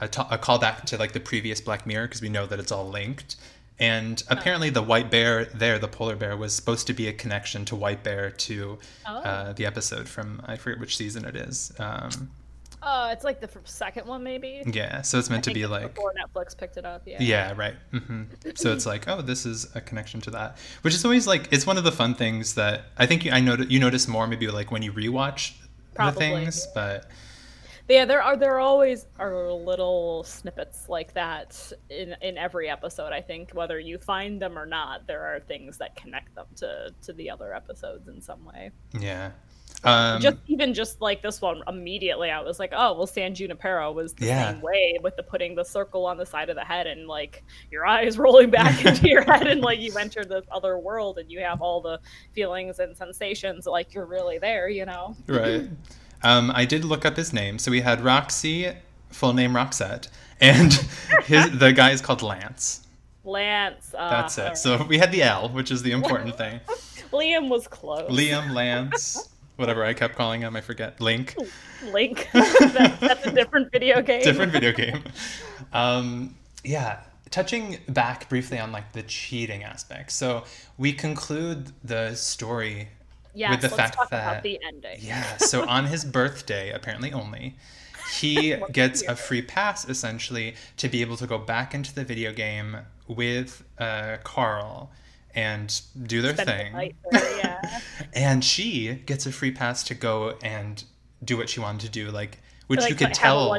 a, 0.00 0.06
t- 0.06 0.22
a 0.30 0.38
callback 0.38 0.84
to 0.84 0.96
like 0.96 1.10
the 1.10 1.18
previous 1.18 1.60
Black 1.60 1.88
Mirror 1.88 2.06
because 2.06 2.22
we 2.22 2.28
know 2.28 2.46
that 2.46 2.60
it's 2.60 2.70
all 2.70 2.88
linked. 2.88 3.34
And 3.78 4.22
apparently, 4.28 4.70
the 4.70 4.82
white 4.82 5.10
bear 5.10 5.44
there, 5.46 5.78
the 5.78 5.88
polar 5.88 6.16
bear, 6.16 6.36
was 6.36 6.54
supposed 6.54 6.86
to 6.86 6.94
be 6.94 7.08
a 7.08 7.12
connection 7.12 7.64
to 7.66 7.76
White 7.76 8.02
Bear 8.02 8.30
to 8.30 8.78
oh. 9.06 9.16
uh, 9.16 9.52
the 9.52 9.66
episode 9.66 10.08
from 10.08 10.40
I 10.46 10.56
forget 10.56 10.80
which 10.80 10.96
season 10.96 11.26
it 11.26 11.36
is. 11.36 11.72
Um, 11.78 12.30
uh, 12.82 13.10
it's 13.10 13.24
like 13.24 13.40
the 13.40 13.50
second 13.64 14.06
one, 14.06 14.22
maybe. 14.22 14.62
Yeah, 14.64 15.02
so 15.02 15.18
it's 15.18 15.28
meant 15.28 15.44
to 15.44 15.52
be 15.52 15.66
like 15.66 15.94
before 15.94 16.14
Netflix 16.14 16.56
picked 16.56 16.76
it 16.76 16.84
up. 16.84 17.02
Yeah. 17.04 17.16
Yeah, 17.20 17.52
right. 17.56 17.74
Mm-hmm. 17.92 18.22
So 18.54 18.72
it's 18.72 18.86
like, 18.86 19.08
oh, 19.08 19.22
this 19.22 19.44
is 19.44 19.74
a 19.74 19.80
connection 19.80 20.20
to 20.22 20.30
that, 20.30 20.56
which 20.82 20.94
is 20.94 21.04
always 21.04 21.26
like 21.26 21.48
it's 21.52 21.66
one 21.66 21.78
of 21.78 21.84
the 21.84 21.92
fun 21.92 22.14
things 22.14 22.54
that 22.54 22.84
I 22.96 23.06
think 23.06 23.24
you, 23.24 23.32
I 23.32 23.40
know 23.40 23.56
you 23.56 23.80
notice 23.80 24.06
more 24.06 24.26
maybe 24.26 24.46
like 24.48 24.70
when 24.70 24.82
you 24.82 24.92
rewatch 24.92 25.54
Probably, 25.94 26.12
the 26.12 26.36
things, 26.36 26.66
yeah. 26.66 26.72
but 26.74 27.10
yeah, 27.88 28.04
there 28.04 28.22
are 28.22 28.36
there 28.36 28.58
always 28.58 29.06
are 29.18 29.52
little 29.52 30.24
snippets 30.24 30.88
like 30.88 31.14
that 31.14 31.72
in 31.88 32.16
in 32.20 32.36
every 32.36 32.68
episode. 32.68 33.12
I 33.12 33.20
think 33.20 33.52
whether 33.52 33.78
you 33.78 33.98
find 33.98 34.40
them 34.40 34.58
or 34.58 34.66
not, 34.66 35.06
there 35.06 35.22
are 35.22 35.40
things 35.40 35.78
that 35.78 35.94
connect 35.94 36.34
them 36.34 36.46
to 36.56 36.92
to 37.02 37.12
the 37.12 37.30
other 37.30 37.54
episodes 37.54 38.08
in 38.08 38.20
some 38.20 38.44
way. 38.44 38.70
Yeah. 38.98 39.30
Um, 39.84 40.20
just 40.20 40.38
even 40.46 40.74
just 40.74 41.00
like 41.00 41.22
this 41.22 41.40
one, 41.40 41.62
immediately 41.68 42.30
I 42.30 42.40
was 42.40 42.58
like, 42.58 42.72
oh 42.74 42.94
well, 42.94 43.06
San 43.06 43.34
Junipero 43.34 43.92
was 43.92 44.14
the 44.14 44.26
yeah. 44.26 44.52
same 44.52 44.62
way 44.62 44.98
with 45.00 45.16
the 45.16 45.22
putting 45.22 45.54
the 45.54 45.64
circle 45.64 46.06
on 46.06 46.16
the 46.16 46.26
side 46.26 46.48
of 46.48 46.56
the 46.56 46.64
head 46.64 46.88
and 46.88 47.06
like 47.06 47.44
your 47.70 47.86
eyes 47.86 48.18
rolling 48.18 48.50
back 48.50 48.84
into 48.84 49.08
your 49.08 49.22
head 49.22 49.46
and 49.46 49.60
like 49.60 49.78
you 49.78 49.96
enter 49.96 50.24
this 50.24 50.44
other 50.50 50.78
world 50.78 51.18
and 51.18 51.30
you 51.30 51.40
have 51.40 51.62
all 51.62 51.80
the 51.80 52.00
feelings 52.32 52.80
and 52.80 52.96
sensations 52.96 53.66
like 53.66 53.94
you're 53.94 54.06
really 54.06 54.38
there, 54.38 54.68
you 54.68 54.86
know? 54.86 55.14
Right. 55.28 55.68
Um, 56.26 56.50
I 56.52 56.64
did 56.64 56.84
look 56.84 57.06
up 57.06 57.16
his 57.16 57.32
name. 57.32 57.56
So 57.60 57.70
we 57.70 57.82
had 57.82 58.00
Roxy, 58.00 58.72
full 59.10 59.32
name 59.32 59.52
Roxette, 59.52 60.08
and 60.40 60.72
his 61.24 61.56
the 61.56 61.72
guy 61.72 61.92
is 61.92 62.00
called 62.00 62.20
Lance. 62.20 62.84
Lance. 63.22 63.94
Uh, 63.96 64.10
That's 64.10 64.36
it. 64.36 64.56
So 64.56 64.84
we 64.84 64.98
had 64.98 65.12
the 65.12 65.22
L, 65.22 65.48
which 65.50 65.70
is 65.70 65.84
the 65.84 65.92
important 65.92 66.36
thing. 66.42 66.58
Liam 67.12 67.48
was 67.48 67.68
close. 67.68 68.10
Liam, 68.10 68.50
Lance, 68.54 69.28
whatever 69.54 69.84
I 69.84 69.94
kept 69.94 70.16
calling 70.16 70.40
him, 70.40 70.56
I 70.56 70.60
forget. 70.62 71.00
Link. 71.00 71.36
Link. 71.92 72.28
that, 72.32 72.96
that's 73.00 73.26
a 73.26 73.30
different 73.30 73.70
video 73.70 74.02
game. 74.02 74.22
Different 74.22 74.50
video 74.50 74.72
game. 74.72 75.04
Um, 75.72 76.34
yeah, 76.64 77.02
touching 77.30 77.78
back 77.88 78.28
briefly 78.28 78.58
on 78.58 78.72
like 78.72 78.92
the 78.92 79.04
cheating 79.04 79.62
aspect. 79.62 80.10
So 80.10 80.42
we 80.76 80.92
conclude 80.92 81.70
the 81.84 82.16
story 82.16 82.88
Yes, 83.36 83.50
with 83.50 83.70
the 83.70 83.76
fact 83.76 83.98
that 84.10 84.42
the 84.42 84.58
ending. 84.66 84.98
yeah, 85.00 85.36
so 85.36 85.68
on 85.68 85.86
his 85.86 86.04
birthday, 86.18 86.70
apparently 86.70 87.12
only, 87.12 87.56
he 88.14 88.56
gets 88.72 89.02
a 89.02 89.14
free 89.14 89.42
pass 89.42 89.88
essentially 89.88 90.54
to 90.78 90.88
be 90.88 91.02
able 91.02 91.16
to 91.18 91.26
go 91.26 91.38
back 91.38 91.74
into 91.74 91.94
the 91.94 92.04
video 92.04 92.32
game 92.32 92.78
with 93.06 93.62
uh, 93.78 94.16
Carl 94.24 94.90
and 95.34 95.82
do 96.04 96.22
their 96.22 96.34
Spend 96.34 96.48
thing. 96.48 96.94
The 97.10 97.40
yeah. 97.44 97.80
and 98.14 98.42
she 98.42 98.94
gets 99.06 99.26
a 99.26 99.32
free 99.32 99.50
pass 99.50 99.84
to 99.84 99.94
go 99.94 100.34
and 100.42 100.82
do 101.22 101.36
what 101.36 101.50
she 101.50 101.60
wanted 101.60 101.82
to 101.82 101.90
do, 101.90 102.10
like 102.10 102.38
which 102.68 102.80
like, 102.80 102.90
you 102.90 102.96
could 102.96 103.12
tell. 103.12 103.54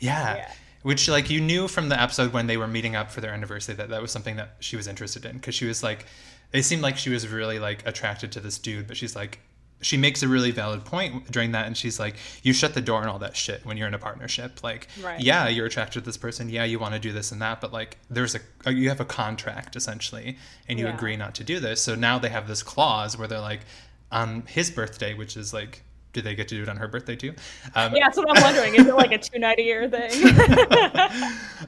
Yeah, 0.00 0.36
yeah. 0.36 0.52
Which 0.86 1.08
like 1.08 1.30
you 1.30 1.40
knew 1.40 1.66
from 1.66 1.88
the 1.88 2.00
episode 2.00 2.32
when 2.32 2.46
they 2.46 2.56
were 2.56 2.68
meeting 2.68 2.94
up 2.94 3.10
for 3.10 3.20
their 3.20 3.32
anniversary 3.32 3.74
that 3.74 3.88
that 3.88 4.00
was 4.00 4.12
something 4.12 4.36
that 4.36 4.54
she 4.60 4.76
was 4.76 4.86
interested 4.86 5.24
in 5.24 5.32
because 5.32 5.52
she 5.52 5.66
was 5.66 5.82
like 5.82 6.06
it 6.52 6.62
seemed 6.62 6.80
like 6.80 6.96
she 6.96 7.10
was 7.10 7.26
really 7.26 7.58
like 7.58 7.84
attracted 7.84 8.30
to 8.30 8.38
this 8.38 8.56
dude, 8.56 8.86
but 8.86 8.96
she's 8.96 9.16
like 9.16 9.40
she 9.80 9.96
makes 9.96 10.22
a 10.22 10.28
really 10.28 10.52
valid 10.52 10.84
point 10.84 11.28
during 11.32 11.50
that 11.50 11.66
and 11.66 11.76
she's 11.76 11.98
like 11.98 12.14
you 12.44 12.52
shut 12.52 12.74
the 12.74 12.80
door 12.80 13.00
and 13.00 13.10
all 13.10 13.18
that 13.18 13.36
shit 13.36 13.66
when 13.66 13.76
you're 13.76 13.88
in 13.88 13.94
a 13.94 13.98
partnership 13.98 14.62
like 14.62 14.86
right. 15.02 15.20
yeah 15.20 15.48
you're 15.48 15.66
attracted 15.66 15.98
to 15.98 16.04
this 16.04 16.16
person 16.16 16.48
yeah 16.48 16.62
you 16.62 16.78
want 16.78 16.94
to 16.94 17.00
do 17.00 17.10
this 17.10 17.32
and 17.32 17.42
that 17.42 17.60
but 17.60 17.72
like 17.72 17.98
there's 18.08 18.36
a 18.36 18.40
uh, 18.64 18.70
you 18.70 18.88
have 18.88 19.00
a 19.00 19.04
contract 19.04 19.74
essentially 19.74 20.38
and 20.68 20.78
you 20.78 20.86
yeah. 20.86 20.94
agree 20.94 21.16
not 21.16 21.34
to 21.34 21.42
do 21.42 21.58
this 21.58 21.82
so 21.82 21.96
now 21.96 22.16
they 22.16 22.28
have 22.28 22.46
this 22.46 22.62
clause 22.62 23.18
where 23.18 23.26
they're 23.26 23.40
like 23.40 23.62
on 24.12 24.44
his 24.46 24.70
birthday 24.70 25.14
which 25.14 25.36
is 25.36 25.52
like 25.52 25.82
do 26.16 26.22
they 26.22 26.34
get 26.34 26.48
to 26.48 26.56
do 26.56 26.62
it 26.62 26.68
on 26.68 26.78
her 26.78 26.88
birthday 26.88 27.14
too? 27.14 27.34
Um, 27.74 27.94
yeah, 27.94 28.04
that's 28.04 28.16
what 28.16 28.36
I'm 28.36 28.42
wondering. 28.42 28.74
Is 28.74 28.86
it 28.86 28.94
like 28.94 29.12
a 29.12 29.18
two 29.18 29.38
night 29.38 29.58
a 29.58 29.62
year 29.62 29.88
thing? 29.88 30.10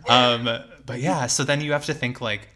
um, 0.08 0.48
but 0.86 1.00
yeah, 1.00 1.26
so 1.26 1.44
then 1.44 1.60
you 1.60 1.72
have 1.72 1.84
to 1.84 1.94
think 1.94 2.20
like, 2.20 2.48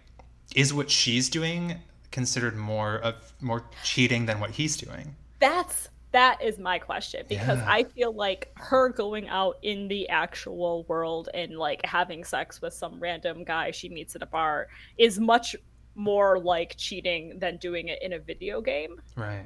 is 0.56 0.72
what 0.72 0.90
she's 0.90 1.28
doing 1.28 1.76
considered 2.10 2.56
more 2.56 2.96
of 2.96 3.32
more 3.40 3.64
cheating 3.84 4.24
than 4.26 4.40
what 4.40 4.50
he's 4.50 4.76
doing? 4.76 5.14
That's 5.38 5.90
that 6.12 6.42
is 6.42 6.58
my 6.58 6.78
question 6.78 7.24
because 7.28 7.58
Yeah. 7.58 7.66
I 7.68 7.84
feel 7.84 8.12
like 8.12 8.50
her 8.56 8.88
going 8.88 9.28
out 9.28 9.58
in 9.62 9.88
the 9.88 10.08
actual 10.08 10.84
world 10.84 11.28
and 11.34 11.56
like 11.58 11.84
having 11.84 12.24
sex 12.24 12.60
with 12.60 12.74
some 12.74 13.00
random 13.00 13.44
guy 13.44 13.70
she 13.70 13.88
meets 13.88 14.14
at 14.16 14.22
a 14.22 14.26
bar 14.26 14.68
is 14.98 15.18
much 15.18 15.56
more 15.94 16.38
like 16.38 16.74
cheating 16.76 17.38
than 17.38 17.56
doing 17.58 17.88
it 17.88 18.00
in 18.02 18.14
a 18.14 18.18
video 18.18 18.60
game. 18.60 19.00
Right. 19.16 19.44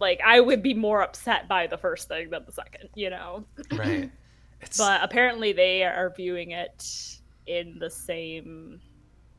Like 0.00 0.20
I 0.24 0.40
would 0.40 0.62
be 0.62 0.74
more 0.74 1.02
upset 1.02 1.48
by 1.48 1.66
the 1.66 1.78
first 1.78 2.08
thing 2.08 2.30
than 2.30 2.44
the 2.46 2.52
second, 2.52 2.88
you 2.94 3.10
know. 3.10 3.44
Right. 3.72 4.10
It's 4.62 4.76
But 4.76 5.02
apparently 5.02 5.54
they 5.54 5.84
are 5.84 6.12
viewing 6.14 6.50
it 6.50 7.18
in 7.46 7.78
the 7.78 7.88
same 7.88 8.78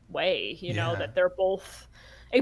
way, 0.08 0.58
you 0.60 0.74
know, 0.74 0.96
that 0.96 1.14
they're 1.14 1.30
both 1.30 1.86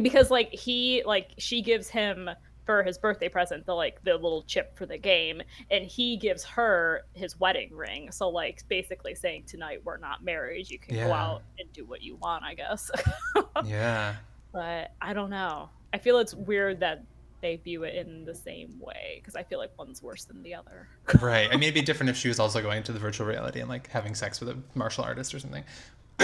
because 0.02 0.30
like 0.30 0.50
he 0.52 1.02
like 1.04 1.33
she 1.38 1.62
gives 1.62 1.88
him 1.88 2.30
for 2.64 2.83
his 2.83 2.98
birthday 2.98 3.28
present 3.28 3.66
the 3.66 3.74
like 3.74 4.02
the 4.04 4.12
little 4.12 4.42
chip 4.42 4.76
for 4.76 4.87
the 4.87 4.96
game 4.96 5.42
and 5.70 5.85
he 5.85 6.16
gives 6.16 6.44
her 6.44 7.02
his 7.14 7.38
wedding 7.40 7.74
ring. 7.74 8.11
So 8.12 8.28
like 8.28 8.62
basically 8.68 9.14
saying 9.14 9.44
tonight 9.46 9.80
we're 9.85 9.96
not 9.96 10.22
married, 10.22 10.70
you 10.70 10.78
can 10.78 10.94
go 10.96 11.12
out 11.12 11.42
and 11.59 11.72
do 11.72 11.85
what 11.85 12.02
you 12.02 12.16
want, 12.16 12.44
I 12.44 12.54
guess. 12.54 12.90
yeah. 13.64 14.14
but 14.52 14.92
I 15.00 15.12
don't 15.12 15.30
know. 15.30 15.68
I 15.92 15.98
feel 15.98 16.18
it's 16.18 16.35
weird 16.35 16.80
that 16.80 17.04
they 17.40 17.57
view 17.57 17.85
it 17.85 17.94
in 17.94 18.24
the 18.24 18.35
same 18.35 18.79
way 18.81 19.20
because 19.20 19.37
I 19.37 19.42
feel 19.42 19.59
like 19.59 19.70
one's 19.79 20.03
worse 20.03 20.24
than 20.24 20.42
the 20.42 20.55
other. 20.55 20.88
Right. 21.20 21.48
I 21.48 21.55
mean, 21.55 21.64
it'd 21.64 21.74
be 21.74 21.83
different 21.83 22.11
if 22.11 22.16
she 22.16 22.29
was 22.29 22.38
also 22.38 22.62
going 22.62 22.83
to 22.85 22.92
the 22.92 22.98
virtual 22.98 23.26
reality 23.26 23.61
and 23.61 23.68
like 23.68 23.88
having 23.88 24.14
sex 24.14 24.40
with 24.40 24.48
a 24.50 24.59
martial 24.74 25.05
artist 25.05 25.35
or 25.35 25.38
something. 25.38 25.64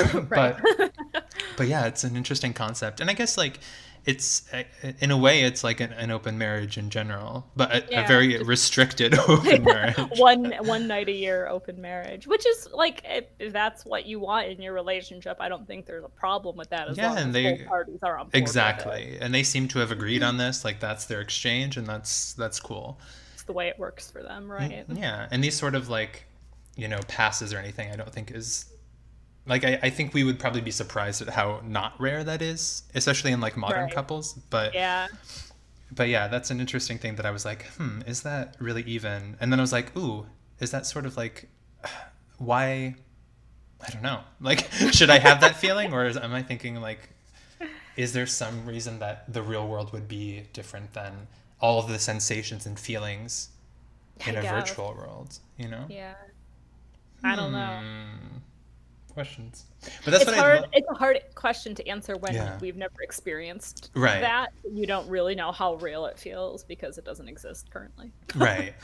but 0.28 0.60
but 1.56 1.68
yeah, 1.68 1.86
it's 1.86 2.04
an 2.04 2.16
interesting 2.16 2.52
concept, 2.52 3.00
and 3.00 3.10
I 3.10 3.12
guess 3.14 3.36
like 3.38 3.58
it's 4.04 4.44
uh, 4.54 4.62
in 5.00 5.10
a 5.10 5.16
way 5.16 5.42
it's 5.42 5.64
like 5.64 5.80
an, 5.80 5.92
an 5.94 6.12
open 6.12 6.38
marriage 6.38 6.78
in 6.78 6.90
general, 6.90 7.44
but 7.56 7.72
a, 7.92 8.04
a 8.04 8.06
very 8.06 8.34
just- 8.34 8.46
restricted 8.46 9.18
open 9.28 9.64
marriage. 9.64 9.96
one 10.16 10.52
one 10.60 10.86
night 10.86 11.08
a 11.08 11.12
year 11.12 11.48
open 11.48 11.80
marriage, 11.80 12.26
which 12.26 12.46
is 12.46 12.68
like 12.72 13.02
if, 13.04 13.24
if 13.40 13.52
that's 13.52 13.84
what 13.84 14.06
you 14.06 14.20
want 14.20 14.46
in 14.48 14.62
your 14.62 14.74
relationship, 14.74 15.36
I 15.40 15.48
don't 15.48 15.66
think 15.66 15.86
there's 15.86 16.04
a 16.04 16.08
problem 16.08 16.56
with 16.56 16.70
that 16.70 16.88
as 16.88 16.96
Yeah, 16.96 17.08
long 17.08 17.18
and 17.18 17.28
as 17.28 17.34
they- 17.34 17.64
parties 17.64 17.98
are 18.02 18.12
on 18.18 18.26
board 18.26 18.26
with 18.26 18.34
it. 18.34 18.38
Exactly, 18.38 19.18
and 19.20 19.34
they 19.34 19.42
seem 19.42 19.66
to 19.68 19.80
have 19.80 19.90
agreed 19.90 20.22
on 20.22 20.36
this. 20.36 20.64
Like 20.64 20.78
that's 20.78 21.06
their 21.06 21.20
exchange, 21.20 21.76
and 21.76 21.86
that's 21.86 22.32
that's 22.34 22.60
cool. 22.60 23.00
It's 23.34 23.42
the 23.42 23.52
way 23.54 23.66
it 23.68 23.78
works 23.78 24.08
for 24.10 24.22
them, 24.22 24.48
right? 24.48 24.84
Yeah, 24.88 25.26
and 25.32 25.42
these 25.42 25.56
sort 25.58 25.74
of 25.74 25.88
like, 25.88 26.26
you 26.76 26.86
know, 26.86 27.00
passes 27.08 27.52
or 27.52 27.58
anything, 27.58 27.90
I 27.90 27.96
don't 27.96 28.12
think 28.12 28.30
is 28.30 28.66
like 29.46 29.64
I, 29.64 29.78
I 29.82 29.90
think 29.90 30.14
we 30.14 30.24
would 30.24 30.38
probably 30.38 30.60
be 30.60 30.70
surprised 30.70 31.22
at 31.22 31.28
how 31.30 31.60
not 31.64 32.00
rare 32.00 32.24
that 32.24 32.42
is, 32.42 32.82
especially 32.94 33.32
in 33.32 33.40
like 33.40 33.56
modern 33.56 33.86
Right. 33.86 33.94
couples. 33.94 34.34
But 34.50 34.74
Yeah, 34.74 35.08
but 35.90 36.08
yeah, 36.08 36.28
that's 36.28 36.50
an 36.50 36.60
interesting 36.60 36.98
thing 36.98 37.16
that 37.16 37.26
I 37.26 37.30
was 37.30 37.44
like, 37.44 37.66
hmm, 37.78 38.02
is 38.06 38.22
that 38.22 38.56
really 38.58 38.82
even? 38.84 39.36
And 39.40 39.52
then 39.52 39.60
I 39.60 39.62
was 39.62 39.72
like, 39.72 39.96
ooh, 39.96 40.26
is 40.60 40.70
that 40.72 40.86
sort 40.86 41.06
of 41.06 41.16
like 41.16 41.48
why? 42.38 42.96
I 43.86 43.90
don't 43.90 44.02
know. 44.02 44.20
Like, 44.40 44.70
should 44.92 45.10
I 45.10 45.18
have 45.18 45.40
that 45.42 45.56
feeling, 45.64 45.92
or 45.92 46.06
is, 46.06 46.16
am 46.16 46.32
I 46.34 46.42
thinking 46.42 46.76
like, 46.80 47.10
is 47.96 48.12
there 48.12 48.26
some 48.26 48.66
reason 48.66 48.98
that 49.00 49.32
the 49.32 49.42
real 49.42 49.66
world 49.68 49.92
would 49.92 50.08
be 50.08 50.44
different 50.52 50.92
than 50.94 51.28
all 51.60 51.78
of 51.80 51.88
the 51.88 51.98
sensations 51.98 52.66
and 52.66 52.78
feelings 52.78 53.50
in 54.26 54.36
I 54.36 54.40
a 54.40 54.42
guess. 54.42 54.52
virtual 54.70 54.94
world? 54.94 55.38
You 55.58 55.68
know? 55.68 55.84
yeah. 55.88 56.14
I 57.24 57.36
don't 57.36 57.52
know. 57.52 57.80
Questions, 59.16 59.64
but 60.04 60.10
that's 60.10 60.24
it's 60.24 60.26
what 60.26 60.36
hard. 60.38 60.58
I. 60.58 60.60
lo- 60.60 60.66
It's 60.74 60.88
a 60.90 60.94
hard 60.94 61.18
question 61.34 61.74
to 61.76 61.88
answer 61.88 62.18
when 62.18 62.34
Yeah. 62.34 62.58
we've 62.60 62.76
never 62.76 63.00
experienced 63.00 63.90
Right. 63.94 64.20
that. 64.20 64.52
You 64.70 64.86
don't 64.86 65.08
really 65.08 65.34
know 65.34 65.52
how 65.52 65.76
real 65.76 66.04
it 66.04 66.18
feels 66.18 66.64
because 66.64 66.98
it 66.98 67.06
doesn't 67.06 67.26
exist 67.26 67.70
currently. 67.70 68.12
right 68.34 68.74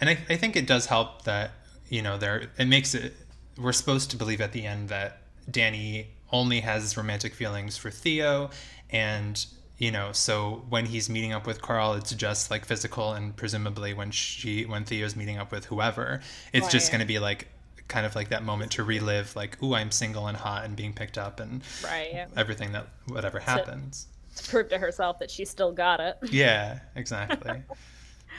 and 0.00 0.08
I, 0.08 0.18
I 0.28 0.36
think 0.36 0.54
it 0.54 0.66
does 0.68 0.86
help 0.86 1.24
that 1.24 1.50
you 1.88 2.02
know 2.02 2.18
there 2.18 2.50
it 2.56 2.66
makes 2.68 2.94
it 2.94 3.14
we're 3.58 3.72
supposed 3.72 4.12
to 4.12 4.16
believe 4.16 4.40
at 4.40 4.52
the 4.52 4.64
end 4.64 4.90
that 4.90 5.22
danny 5.50 6.06
only 6.30 6.60
has 6.60 6.96
romantic 6.96 7.34
feelings 7.34 7.76
for 7.76 7.90
theo 7.90 8.48
and 8.90 9.44
you 9.78 9.90
know 9.90 10.12
so 10.12 10.62
when 10.68 10.86
he's 10.86 11.10
meeting 11.10 11.32
up 11.32 11.46
with 11.48 11.60
carl 11.60 11.94
it's 11.94 12.14
just 12.14 12.48
like 12.50 12.64
physical 12.64 13.12
and 13.12 13.34
presumably 13.36 13.92
when 13.92 14.12
she 14.12 14.64
when 14.66 14.84
theo's 14.84 15.16
meeting 15.16 15.36
up 15.36 15.50
with 15.50 15.64
whoever 15.66 16.20
it's 16.52 16.68
just 16.68 16.92
going 16.92 17.00
to 17.00 17.06
be 17.06 17.18
like 17.18 17.48
kind 17.90 18.06
of 18.06 18.14
like 18.14 18.30
that 18.30 18.42
moment 18.42 18.72
to 18.72 18.82
relive 18.84 19.36
like 19.36 19.62
ooh 19.62 19.74
i'm 19.74 19.90
single 19.90 20.26
and 20.28 20.36
hot 20.38 20.64
and 20.64 20.74
being 20.76 20.92
picked 20.94 21.18
up 21.18 21.40
and 21.40 21.60
Right. 21.84 22.08
Yeah. 22.12 22.26
everything 22.36 22.72
that 22.72 22.86
whatever 23.08 23.38
happens 23.40 24.06
To 24.36 24.48
prove 24.48 24.68
to 24.70 24.78
herself 24.78 25.18
that 25.18 25.30
she 25.30 25.44
still 25.44 25.72
got 25.72 26.00
it. 26.00 26.16
yeah 26.30 26.78
exactly 26.96 27.62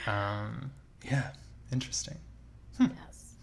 um 0.08 0.72
yeah 1.04 1.32
interesting 1.72 2.18
Yes. 2.80 3.34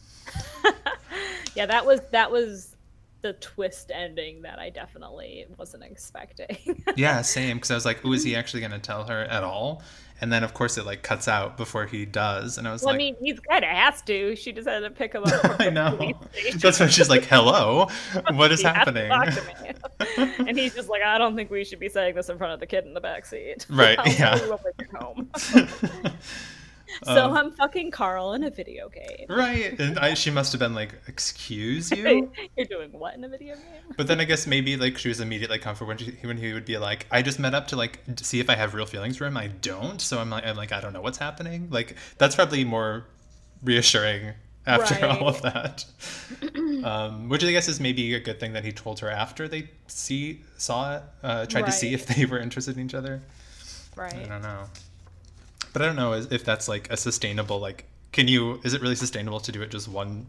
yeah, 1.54 1.66
that 1.66 1.86
was 1.86 2.00
that 2.10 2.30
was 2.32 2.74
the 3.20 3.32
twist 3.34 3.90
ending 3.92 4.42
that 4.42 4.58
I 4.58 4.70
definitely 4.70 5.46
wasn't 5.56 5.84
expecting. 5.84 6.84
Yeah, 6.96 7.22
same. 7.22 7.58
Because 7.58 7.70
I 7.70 7.74
was 7.74 7.84
like, 7.84 7.98
"Who 7.98 8.12
is 8.12 8.24
he 8.24 8.34
actually 8.34 8.60
going 8.60 8.72
to 8.72 8.78
tell 8.78 9.04
her 9.04 9.22
at 9.22 9.44
all?" 9.44 9.82
And 10.20 10.32
then, 10.32 10.42
of 10.42 10.52
course, 10.52 10.78
it 10.78 10.84
like 10.84 11.02
cuts 11.02 11.28
out 11.28 11.56
before 11.56 11.86
he 11.86 12.04
does, 12.06 12.58
and 12.58 12.66
I 12.66 12.72
was 12.72 12.82
like 12.82 12.94
I 12.94 12.98
mean, 12.98 13.16
he's 13.22 13.38
kind 13.38 13.64
of 13.64 13.70
has 13.70 14.02
to. 14.02 14.34
She 14.34 14.50
just 14.52 14.66
had 14.66 14.80
to 14.80 14.90
pick 14.90 15.12
him 15.12 15.22
up. 15.24 15.60
"I 15.60 15.70
know." 15.70 16.12
That's 16.56 16.80
when 16.80 16.88
she's 16.88 17.08
like, 17.08 17.24
"Hello, 17.24 17.88
what 18.32 18.50
is 18.50 18.62
happening?" 18.62 19.08
talk 19.10 19.28
to 19.28 19.42
me. 20.16 20.32
and 20.48 20.58
he's 20.58 20.74
just 20.74 20.88
like, 20.88 21.02
I 21.02 21.18
don't 21.18 21.36
think 21.36 21.50
we 21.50 21.64
should 21.64 21.78
be 21.78 21.88
saying 21.88 22.16
this 22.16 22.28
in 22.28 22.38
front 22.38 22.52
of 22.52 22.60
the 22.60 22.66
kid 22.66 22.84
in 22.84 22.94
the 22.94 23.00
back 23.00 23.26
seat. 23.26 23.66
Right, 23.68 23.98
yeah. 24.18 24.34
tell 24.34 24.46
you 24.46 24.50
when 24.50 24.58
we 24.64 24.84
get 24.84 25.02
home. 25.02 25.30
So 27.04 27.26
Um, 27.26 27.36
I'm 27.36 27.50
fucking 27.52 27.90
Carl 27.90 28.32
in 28.32 28.44
a 28.44 28.50
video 28.50 28.88
game. 28.88 29.26
right, 29.28 29.78
and 29.78 29.98
I, 29.98 30.14
she 30.14 30.30
must 30.30 30.52
have 30.52 30.58
been 30.58 30.74
like, 30.74 30.94
"Excuse 31.06 31.90
you." 31.90 32.30
You're 32.56 32.66
doing 32.66 32.90
what 32.92 33.14
in 33.14 33.24
a 33.24 33.28
video 33.28 33.54
game? 33.56 33.94
But 33.96 34.06
then 34.06 34.20
I 34.20 34.24
guess 34.24 34.46
maybe 34.46 34.76
like 34.76 34.98
she 34.98 35.08
was 35.08 35.20
immediately 35.20 35.58
comfortable 35.58 35.88
when 35.88 35.98
she 35.98 36.12
when 36.22 36.36
he 36.38 36.52
would 36.52 36.64
be 36.64 36.78
like, 36.78 37.06
"I 37.10 37.22
just 37.22 37.38
met 37.38 37.54
up 37.54 37.68
to 37.68 37.76
like 37.76 38.00
to 38.16 38.24
see 38.24 38.40
if 38.40 38.48
I 38.50 38.54
have 38.56 38.74
real 38.74 38.86
feelings 38.86 39.16
for 39.16 39.26
him. 39.26 39.36
I 39.36 39.48
don't, 39.48 40.00
so 40.00 40.18
I'm 40.18 40.30
like, 40.30 40.46
I'm 40.46 40.56
like, 40.56 40.72
I 40.72 40.80
don't 40.80 40.92
know 40.92 41.02
what's 41.02 41.18
happening." 41.18 41.68
Like 41.70 41.96
that's 42.18 42.34
probably 42.34 42.64
more 42.64 43.04
reassuring 43.62 44.32
after 44.66 44.94
Right. 44.94 45.04
all 45.22 45.28
of 45.28 45.42
that. 45.42 45.84
um, 46.84 47.28
which 47.28 47.42
I 47.44 47.50
guess 47.50 47.68
is 47.68 47.80
maybe 47.80 48.14
a 48.14 48.20
good 48.20 48.38
thing 48.38 48.52
that 48.52 48.64
he 48.64 48.72
told 48.72 49.00
her 49.00 49.10
after 49.10 49.48
they 49.48 49.70
see 49.86 50.42
saw 50.56 50.96
it, 50.96 51.02
uh, 51.22 51.46
tried 51.46 51.66
to 51.66 51.72
see 51.72 51.94
if 51.94 52.06
they 52.06 52.24
were 52.26 52.38
interested 52.38 52.76
in 52.76 52.84
each 52.86 52.94
other. 52.94 53.22
Right. 53.96 54.14
I 54.14 54.24
don't 54.28 54.42
know, 54.42 54.64
but 55.72 55.82
I 55.82 55.86
don't 55.86 55.96
know 55.96 56.12
if 56.12 56.44
that's 56.44 56.68
like 56.68 56.90
a 56.90 56.96
sustainable 56.96 57.58
like. 57.58 57.84
Can 58.10 58.26
you? 58.26 58.60
Is 58.64 58.72
it 58.72 58.80
really 58.80 58.96
sustainable 58.96 59.40
to 59.40 59.52
do 59.52 59.60
it 59.60 59.70
just 59.70 59.86
one 59.86 60.26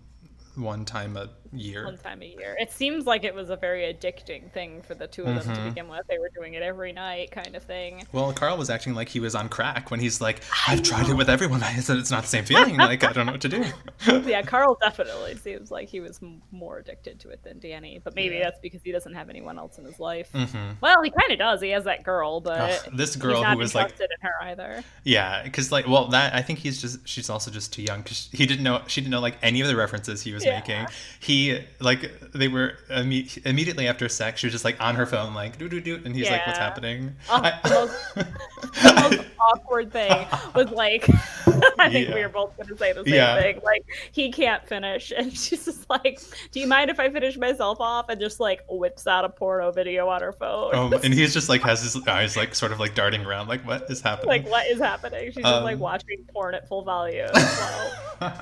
one 0.60 0.86
time 0.86 1.18
a 1.18 1.30
year? 1.52 1.86
One 1.86 1.98
time 1.98 2.22
a 2.22 2.26
year. 2.26 2.56
It 2.60 2.72
seems 2.72 3.06
like 3.06 3.24
it 3.24 3.34
was 3.34 3.50
a 3.50 3.56
very 3.56 3.92
addicting 3.92 4.52
thing 4.52 4.82
for 4.84 4.94
the 4.94 5.08
two 5.08 5.24
of 5.26 5.44
them 5.44 5.56
to 5.56 5.62
Mhm. 5.62 5.70
begin 5.70 5.88
with. 5.88 6.02
They 6.08 6.20
were 6.20 6.30
doing 6.36 6.54
it 6.54 6.62
every 6.62 6.92
night, 6.92 7.32
kind 7.32 7.56
of 7.56 7.64
thing. 7.64 8.06
Well, 8.12 8.32
Carl 8.34 8.58
was 8.58 8.70
acting 8.70 8.94
like 8.94 9.10
he 9.10 9.20
was 9.20 9.34
on 9.34 9.50
crack 9.50 9.90
when 9.90 10.00
he's 10.00 10.22
like, 10.22 10.42
"I've 10.68 10.84
tried 10.84 11.10
it 11.10 11.16
with 11.16 11.28
everyone. 11.30 11.64
I 11.64 11.78
said 11.80 11.98
it's 11.98 12.12
not 12.12 12.22
the 12.24 12.30
same 12.30 12.46
feeling. 12.46 12.78
Like 12.78 13.04
I 13.04 13.12
don't 13.14 13.26
know 13.26 13.32
what 13.32 13.42
to 13.42 13.50
do." 13.50 13.66
yeah, 14.28 14.44
Carl 14.44 14.78
definitely 14.80 15.36
seems 15.38 15.72
like 15.72 15.90
he 15.90 16.00
was 16.02 16.20
more 16.52 16.78
addicted 16.78 17.20
to 17.22 17.30
it 17.30 17.42
than 17.44 17.58
Danny, 17.60 18.00
but 18.04 18.14
maybe 18.16 18.36
Yeah. 18.36 18.44
that's 18.44 18.60
because 18.60 18.82
he 18.84 18.92
doesn't 18.92 19.14
have 19.16 19.30
anyone 19.30 19.58
else 19.58 19.80
in 19.80 19.86
his 19.86 20.00
life. 20.00 20.30
hmm 20.32 20.46
Well, 20.82 21.02
he 21.02 21.10
kind 21.10 21.32
of 21.32 21.40
does. 21.40 21.62
He 21.62 21.70
has 21.70 21.86
that 21.86 22.04
girl, 22.04 22.42
but 22.42 22.60
Ugh, 22.86 22.94
this 22.94 23.16
girl 23.16 23.44
who 23.44 23.58
was 23.58 23.74
like, 23.74 23.86
interested 23.86 24.10
in 24.22 24.28
her 24.28 24.44
either. 24.50 24.84
yeah, 25.04 25.42
because 25.44 25.72
like, 25.72 25.88
well, 25.88 26.08
that 26.10 26.36
I 26.36 26.44
think 26.44 26.60
he's 26.60 26.80
just 26.80 27.08
she's 27.08 27.30
also 27.30 27.50
just 27.50 27.74
too 27.74 27.82
young 27.82 28.02
because 28.04 28.30
he 28.32 28.46
didn't 28.46 28.64
know 28.64 28.84
she 28.88 29.02
didn't 29.02 29.12
know 29.12 29.20
like 29.20 29.38
any 29.42 29.62
of 29.62 29.68
the 29.68 29.76
references 29.76 30.22
he 30.22 30.32
was 30.32 30.44
Yeah. 30.50 30.60
making. 30.60 30.88
He 31.20 31.60
like 31.80 32.12
they 32.34 32.48
were 32.48 32.74
imme- 32.90 33.46
immediately 33.46 33.88
after 33.88 34.08
sex. 34.10 34.40
She 34.42 34.48
was 34.48 34.54
just 34.54 34.66
like 34.66 34.80
on 34.82 34.96
her 34.96 35.06
phone 35.06 35.34
like 35.34 35.58
doo 35.58 35.70
doo 35.70 35.80
doo, 35.82 36.02
and 36.06 36.16
he's 36.16 36.30
like, 36.30 36.46
"What's 36.46 36.60
happening?" 36.60 37.16
Oh, 37.30 37.36
I- 37.44 37.60
the 37.64 37.70
most- 37.70 38.16
The 38.74 39.10
most 39.18 39.28
awkward 39.40 39.92
thing 39.92 40.28
was 40.54 40.70
like, 40.72 41.10
I 41.80 41.90
think 41.90 42.10
we 42.10 42.16
Yeah. 42.16 42.22
were 42.24 42.30
both 42.30 42.56
going 42.58 42.68
to 42.70 42.78
say 42.78 42.94
the 42.94 43.04
same 43.04 43.14
Yeah. 43.14 43.42
thing. 43.42 43.60
Like, 43.64 43.84
he 44.12 44.32
can't 44.32 44.66
finish, 44.68 45.12
and 45.18 45.36
she's 45.36 45.66
just 45.66 45.90
like, 45.90 46.20
"Do 46.52 46.60
you 46.60 46.68
mind 46.68 46.90
if 46.92 47.00
I 47.00 47.10
finish 47.10 47.38
myself 47.38 47.80
off?" 47.80 48.10
And 48.10 48.20
just 48.20 48.40
like 48.40 48.62
whips 48.70 49.08
out 49.08 49.26
a 49.26 49.30
porno 49.30 49.72
video 49.72 50.08
on 50.08 50.22
her 50.22 50.34
phone. 50.34 50.76
um, 50.76 50.94
and 51.04 51.14
he's 51.14 51.34
just 51.34 51.50
like 51.50 51.62
has 51.62 51.82
his 51.82 52.06
eyes 52.08 52.38
like 52.38 52.54
sort 52.56 52.72
of 52.72 52.80
like 52.80 52.94
darting 52.96 53.26
around 53.26 53.48
like, 53.48 53.66
"What 53.66 53.90
is 53.90 54.02
happening?" 54.02 54.28
like, 54.30 54.48
what 54.50 54.68
is 54.68 54.80
happening? 54.80 55.26
She's 55.32 55.44
just 55.44 55.64
like 55.64 55.76
Um, 55.76 55.80
watching 55.80 56.26
porn 56.34 56.54
at 56.56 56.68
full 56.68 56.84
volume 56.84 57.30
while 57.34 58.34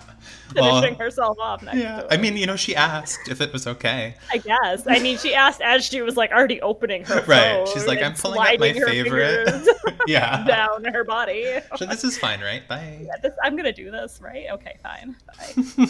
well, 0.55 0.81
finishing 0.81 0.97
herself 0.99 1.37
off 1.39 1.61
next 1.63 1.77
yeah, 1.77 1.96
I 2.09 2.17
mean, 2.17 2.37
you 2.37 2.45
know, 2.45 2.55
she 2.55 2.75
asked 2.75 3.27
if 3.29 3.41
it 3.41 3.51
was 3.53 3.67
okay. 3.67 4.15
I 4.31 4.37
guess. 4.37 4.85
I 4.87 4.99
mean, 4.99 5.17
she 5.17 5.33
asked 5.33 5.61
as 5.61 5.85
she 5.85 6.01
was 6.01 6.15
like 6.17 6.31
already 6.31 6.61
opening 6.61 7.03
her 7.05 7.21
Right. 7.27 7.67
She's 7.67 7.85
like, 7.87 8.01
I'm 8.01 8.13
pulling 8.13 8.39
up 8.39 8.59
my 8.59 8.73
favorite. 8.73 9.67
yeah. 10.07 10.43
down 10.47 10.85
her 10.85 11.03
body. 11.03 11.59
So 11.77 11.85
this 11.85 12.03
is 12.03 12.17
fine, 12.17 12.41
right? 12.41 12.67
Bye. 12.67 12.99
Yeah, 13.01 13.11
this, 13.21 13.33
I'm 13.43 13.55
gonna 13.55 13.73
do 13.73 13.91
this, 13.91 14.19
right? 14.21 14.47
Okay, 14.51 14.77
fine. 14.83 15.15
Bye. 15.27 15.87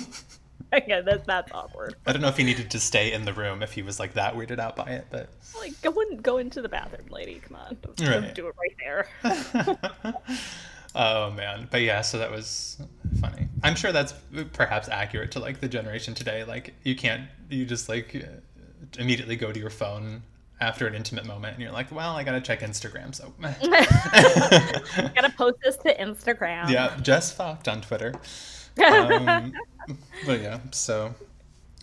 Again, 0.73 1.05
that's 1.05 1.25
that's 1.25 1.51
awkward. 1.53 1.95
I 2.05 2.11
don't 2.11 2.21
know 2.21 2.27
if 2.27 2.35
he 2.35 2.43
needed 2.43 2.69
to 2.71 2.79
stay 2.79 3.13
in 3.13 3.23
the 3.23 3.31
room 3.33 3.63
if 3.63 3.71
he 3.71 3.81
was 3.81 3.99
like 3.99 4.13
that 4.15 4.35
weirded 4.35 4.59
out 4.59 4.75
by 4.75 4.87
it, 4.87 5.07
but 5.09 5.29
Like, 5.57 5.81
go 5.81 5.91
in, 6.01 6.17
go 6.17 6.37
into 6.39 6.61
the 6.61 6.67
bathroom, 6.67 7.07
lady. 7.09 7.41
Come 7.47 7.55
on, 7.57 7.77
Right. 8.01 8.35
do 8.35 8.47
it 8.47 8.55
right 8.59 8.75
there. 8.83 9.77
oh 10.95 11.31
man. 11.31 11.67
But 11.71 11.81
yeah, 11.81 12.01
so 12.01 12.17
that 12.19 12.31
was 12.31 12.81
funny. 13.19 13.47
I'm 13.63 13.75
sure 13.75 13.91
that's 13.91 14.13
perhaps 14.53 14.89
accurate 14.89 15.31
to 15.31 15.39
like 15.39 15.59
the 15.59 15.67
generation 15.67 16.13
today. 16.13 16.43
Like 16.43 16.73
you 16.83 16.95
can't 16.95 17.23
you 17.49 17.65
just 17.65 17.89
like 17.89 18.25
immediately 18.97 19.35
go 19.35 19.51
to 19.51 19.59
your 19.59 19.69
phone 19.69 20.23
after 20.59 20.87
an 20.87 20.95
intimate 20.95 21.25
moment 21.25 21.53
and 21.53 21.61
you're 21.61 21.71
like, 21.71 21.91
well, 21.91 22.15
I 22.15 22.23
gotta 22.23 22.41
check 22.41 22.61
Instagram. 22.61 23.13
So 23.13 23.33
Gotta 25.15 25.33
post 25.37 25.57
this 25.63 25.77
to 25.77 25.95
Instagram. 25.97 26.69
yeah, 26.69 26.97
just 27.01 27.35
fucked 27.35 27.67
on 27.67 27.81
Twitter. 27.81 28.13
Um, 28.77 29.53
but 30.27 30.39
yeah, 30.39 30.59
so 30.69 31.15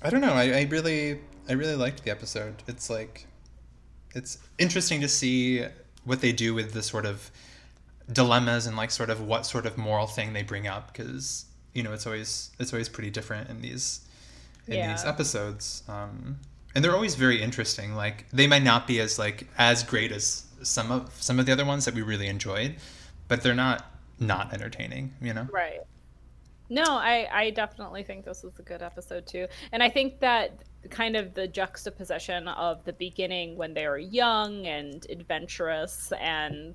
I 0.00 0.10
don't 0.10 0.20
know. 0.20 0.34
I, 0.34 0.58
I 0.58 0.62
really, 0.70 1.18
I 1.48 1.54
really 1.54 1.74
liked 1.74 2.04
the 2.04 2.12
episode. 2.12 2.62
It's 2.68 2.88
like, 2.88 3.26
it's 4.14 4.38
interesting 4.58 5.00
to 5.00 5.08
see 5.08 5.64
what 6.04 6.20
they 6.20 6.30
do 6.30 6.54
with 6.54 6.72
the 6.72 6.84
sort 6.84 7.04
of 7.04 7.32
dilemmas 8.12 8.66
and 8.66 8.76
like 8.76 8.90
sort 8.90 9.10
of 9.10 9.20
what 9.20 9.46
sort 9.46 9.66
of 9.66 9.78
moral 9.78 10.06
thing 10.06 10.32
they 10.32 10.42
bring 10.42 10.66
up 10.66 10.92
because 10.92 11.46
you 11.72 11.82
know 11.82 11.92
it's 11.92 12.06
always 12.06 12.50
it's 12.58 12.72
always 12.72 12.88
pretty 12.88 13.10
different 13.10 13.48
in 13.48 13.62
these 13.62 14.00
in 14.66 14.90
these 14.90 15.04
episodes. 15.04 15.82
Um, 15.88 16.38
and 16.74 16.84
they're 16.84 16.94
always 16.94 17.14
very 17.14 17.40
interesting. 17.40 17.94
Like 17.94 18.26
they 18.32 18.46
might 18.46 18.62
not 18.62 18.86
be 18.86 19.00
as 19.00 19.18
like 19.18 19.46
as 19.58 19.82
great 19.82 20.12
as 20.12 20.44
some 20.62 20.90
of 20.90 21.10
some 21.22 21.38
of 21.38 21.46
the 21.46 21.52
other 21.52 21.64
ones 21.64 21.84
that 21.84 21.94
we 21.94 22.02
really 22.02 22.28
enjoyed, 22.28 22.76
but 23.28 23.42
they're 23.42 23.54
not 23.54 23.86
not 24.18 24.52
entertaining. 24.52 25.14
You 25.20 25.34
know. 25.34 25.48
Right. 25.52 25.80
No, 26.70 26.84
I, 26.84 27.28
I 27.30 27.50
definitely 27.50 28.04
think 28.04 28.24
this 28.24 28.42
was 28.42 28.58
a 28.58 28.62
good 28.62 28.82
episode 28.82 29.26
too. 29.26 29.46
And 29.70 29.82
I 29.82 29.90
think 29.90 30.20
that 30.20 30.62
kind 30.88 31.14
of 31.14 31.34
the 31.34 31.46
juxtaposition 31.46 32.48
of 32.48 32.82
the 32.84 32.94
beginning 32.94 33.56
when 33.56 33.74
they 33.74 33.86
were 33.86 33.98
young 33.98 34.66
and 34.66 35.06
adventurous 35.10 36.10
and, 36.18 36.74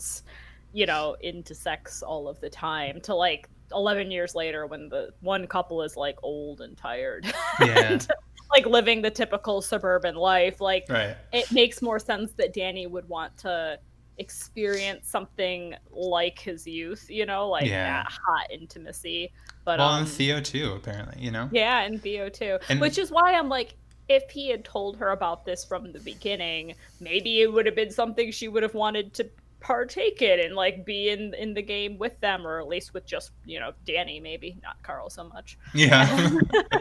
you 0.73 0.85
know, 0.85 1.15
into 1.21 1.53
sex 1.55 2.01
all 2.03 2.27
of 2.27 2.39
the 2.41 2.49
time 2.49 3.01
to 3.01 3.15
like 3.15 3.49
11 3.71 4.09
years 4.11 4.35
later 4.35 4.65
when 4.65 4.89
the 4.89 5.09
one 5.21 5.45
couple 5.47 5.81
is 5.81 5.95
like 5.95 6.17
old 6.23 6.61
and 6.61 6.77
tired. 6.77 7.25
Yeah. 7.61 7.93
and, 7.93 8.07
like 8.51 8.65
living 8.65 9.01
the 9.03 9.11
typical 9.11 9.61
suburban 9.61 10.15
life. 10.15 10.59
Like, 10.59 10.85
Right. 10.89 11.15
it 11.31 11.51
makes 11.51 11.81
more 11.83 11.99
sense 11.99 12.31
that 12.37 12.51
Danny 12.51 12.87
would 12.87 13.07
want 13.07 13.37
to 13.39 13.77
experience 14.17 15.07
something 15.09 15.75
like 15.91 16.39
his 16.39 16.65
youth, 16.67 17.05
you 17.09 17.25
know, 17.25 17.47
like 17.49 17.65
Yeah. 17.67 18.03
that 18.03 18.11
hot 18.11 18.49
intimacy. 18.51 19.31
But 19.65 19.79
Well, 19.79 19.89
um, 19.89 19.99
and 20.03 20.09
Theo 20.09 20.39
too, 20.41 20.73
apparently. 20.73 21.21
You 21.21 21.29
know. 21.31 21.47
yeah, 21.51 21.81
and 21.81 22.01
Theo 22.01 22.29
too. 22.29 22.57
And- 22.69 22.81
Which 22.81 22.97
is 22.97 23.11
why 23.11 23.33
I'm 23.33 23.49
like, 23.49 23.75
if 24.07 24.29
he 24.31 24.49
had 24.49 24.65
told 24.65 24.97
her 24.97 25.09
about 25.11 25.45
this 25.45 25.63
from 25.63 25.91
the 25.91 25.99
beginning, 25.99 26.73
maybe 26.99 27.41
it 27.41 27.53
would 27.53 27.65
have 27.67 27.75
been 27.75 27.91
something 27.91 28.31
she 28.31 28.47
would 28.47 28.63
have 28.63 28.73
wanted 28.73 29.13
to 29.15 29.29
partake 29.59 30.21
in 30.21 30.39
and 30.39 30.55
like 30.55 30.85
be 30.85 31.09
in 31.09 31.33
in 31.33 31.53
the 31.53 31.61
game 31.61 31.97
with 31.97 32.17
them 32.21 32.47
or 32.47 32.59
at 32.59 32.67
least 32.67 32.93
with 32.93 33.05
just 33.05 33.31
you 33.45 33.59
know 33.59 33.71
danny 33.85 34.19
maybe 34.19 34.57
not 34.63 34.81
carl 34.83 35.09
so 35.09 35.27
much 35.27 35.57
Yeah. 35.73 36.29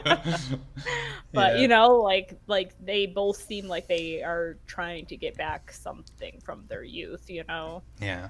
but 1.32 1.54
Yeah. 1.54 1.56
you 1.56 1.68
know 1.68 1.96
like 1.96 2.38
like 2.46 2.74
they 2.84 3.06
both 3.06 3.36
seem 3.36 3.66
like 3.68 3.88
they 3.88 4.22
are 4.22 4.58
trying 4.66 5.06
to 5.06 5.16
get 5.16 5.36
back 5.36 5.72
something 5.72 6.40
from 6.44 6.64
their 6.68 6.84
youth 6.84 7.28
you 7.28 7.44
know 7.48 7.82
Yeah. 8.00 8.28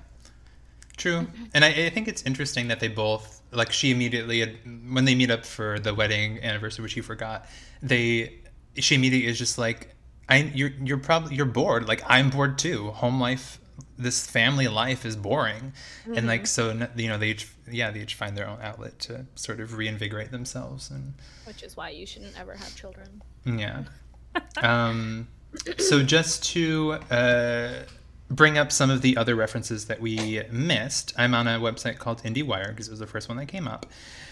True. 0.96 1.28
And 1.54 1.64
I, 1.64 1.68
I 1.68 1.90
think 1.90 2.08
it's 2.08 2.24
interesting 2.24 2.66
that 2.68 2.80
they 2.80 2.88
both 2.88 3.40
like 3.52 3.70
she 3.70 3.92
immediately 3.92 4.58
when 4.90 5.04
they 5.04 5.14
meet 5.14 5.30
up 5.30 5.46
for 5.46 5.78
the 5.78 5.94
wedding 5.94 6.42
anniversary, 6.42 6.82
which 6.82 6.96
you 6.96 7.04
forgot, 7.04 7.46
they 7.80 8.40
she 8.74 8.96
immediately 8.96 9.30
is 9.30 9.38
just 9.38 9.58
like 9.58 9.94
I 10.28 10.50
you're 10.52 10.72
you're 10.82 10.98
probably 10.98 11.36
you're 11.36 11.46
bored. 11.46 11.86
Like 11.86 12.02
I'm 12.08 12.30
bored 12.30 12.58
too. 12.58 12.90
Home 12.90 13.20
life 13.20 13.60
this 13.96 14.26
family 14.26 14.68
life 14.68 15.04
is 15.04 15.16
boring. 15.16 15.72
And 16.14 16.26
like 16.26 16.46
so 16.46 16.72
you 16.96 17.08
know, 17.08 17.18
they 17.18 17.30
each 17.30 17.48
yeah, 17.70 17.90
they 17.90 18.00
each 18.00 18.14
find 18.14 18.36
their 18.36 18.48
own 18.48 18.58
outlet 18.62 18.98
to 19.00 19.26
sort 19.34 19.60
of 19.60 19.76
reinvigorate 19.76 20.30
themselves 20.30 20.90
and 20.90 21.14
which 21.44 21.62
is 21.62 21.76
why 21.76 21.90
you 21.90 22.06
shouldn't 22.06 22.38
ever 22.38 22.54
have 22.54 22.74
children 22.76 23.22
yeah. 23.56 23.84
Um, 24.62 25.28
so 25.78 26.02
just 26.02 26.44
to 26.52 26.92
uh, 27.10 27.70
bring 28.30 28.58
up 28.58 28.70
some 28.70 28.90
of 28.90 29.02
the 29.02 29.16
other 29.16 29.34
references 29.34 29.86
that 29.86 30.00
we 30.00 30.42
missed, 30.52 31.12
I'm 31.16 31.34
on 31.34 31.48
a 31.48 31.58
website 31.58 31.98
called 31.98 32.22
IndieWire 32.22 32.68
because 32.68 32.88
it 32.88 32.90
was 32.90 33.00
the 33.00 33.06
first 33.06 33.28
one 33.28 33.38
that 33.38 33.46
came 33.46 33.66
up. 33.66 33.86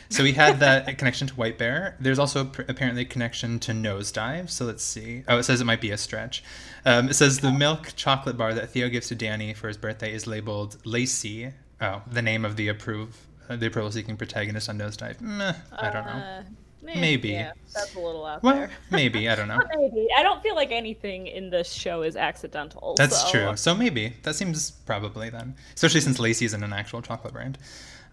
So 0.08 0.22
we 0.22 0.32
had 0.32 0.60
that 0.60 0.98
connection 0.98 1.26
to 1.28 1.34
White 1.34 1.58
Bear. 1.58 1.96
There's 2.00 2.18
also 2.18 2.44
pr- 2.44 2.62
apparently 2.68 3.02
a 3.02 3.06
connection 3.06 3.58
to 3.60 3.72
Nosedive. 3.72 4.50
So 4.50 4.64
let's 4.64 4.82
see. 4.84 5.22
Oh, 5.28 5.38
it 5.38 5.42
says 5.44 5.60
it 5.60 5.64
might 5.64 5.80
be 5.80 5.90
a 5.90 5.98
stretch. 5.98 6.42
Um, 6.84 7.08
it 7.08 7.14
says 7.14 7.40
the 7.40 7.52
milk 7.52 7.92
chocolate 7.96 8.36
bar 8.36 8.54
that 8.54 8.70
Theo 8.70 8.88
gives 8.88 9.08
to 9.08 9.14
Danny 9.14 9.52
for 9.54 9.68
his 9.68 9.76
birthday 9.76 10.12
is 10.14 10.26
labeled 10.26 10.76
Lacey. 10.84 11.52
Oh, 11.80 12.02
the 12.10 12.22
name 12.22 12.44
of 12.44 12.56
the 12.56 12.68
approve 12.68 13.16
uh, 13.48 13.56
the 13.56 13.66
approval 13.66 13.90
seeking 13.92 14.16
protagonist 14.16 14.68
on 14.68 14.78
Nosedive. 14.78 15.20
Meh, 15.20 15.52
I 15.72 15.90
don't 15.90 16.04
know. 16.06 16.12
Uh, 16.12 16.42
Maybe. 16.82 17.30
yeah, 17.30 17.50
that's 17.74 17.96
a 17.96 17.98
little 18.00 18.24
out 18.24 18.44
Well, 18.44 18.54
there 18.54 18.70
maybe 18.92 19.28
I 19.28 19.34
don't 19.34 19.48
know. 19.48 19.58
maybe 19.76 20.06
i 20.16 20.22
don't 20.22 20.40
feel 20.40 20.54
like 20.54 20.70
anything 20.70 21.26
in 21.26 21.50
this 21.50 21.72
show 21.72 22.02
is 22.02 22.14
accidental 22.14 22.94
That's 22.96 23.22
so- 23.22 23.30
true. 23.30 23.56
So 23.56 23.74
maybe 23.74 24.12
that 24.22 24.36
seems 24.36 24.70
probably 24.70 25.28
then, 25.28 25.56
especially 25.74 26.00
since 26.00 26.20
Lacey 26.20 26.44
isn't 26.44 26.62
an 26.62 26.72
actual 26.72 27.02
chocolate 27.02 27.32
brand. 27.32 27.58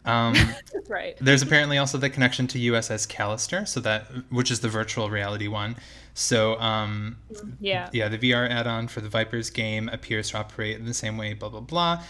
Um, 0.06 0.36
right 0.90 1.16
there's 1.22 1.42
apparently 1.42 1.78
also 1.78 1.98
the 1.98 2.10
connection 2.10 2.48
to 2.48 2.60
USS 2.60 3.08
Callister, 3.08 3.68
so 3.68 3.80
that 3.82 4.08
which 4.30 4.52
is 4.52 4.60
the 4.60 4.70
virtual 4.70 5.10
reality 5.10 5.48
one. 5.48 5.76
So 6.14 6.60
um, 6.60 7.18
yeah 7.60 7.90
yeah, 7.94 8.10
the 8.10 8.18
VR 8.18 8.50
add-on 8.50 8.88
for 8.88 9.02
the 9.02 9.10
Vipers 9.10 9.50
game 9.50 9.90
appears 9.90 10.32
to 10.32 10.38
operate 10.38 10.78
in 10.78 10.86
the 10.86 10.94
same 10.94 11.18
way. 11.18 11.34
Blah 11.34 11.50
blah 11.50 11.62
blah. 11.62 12.04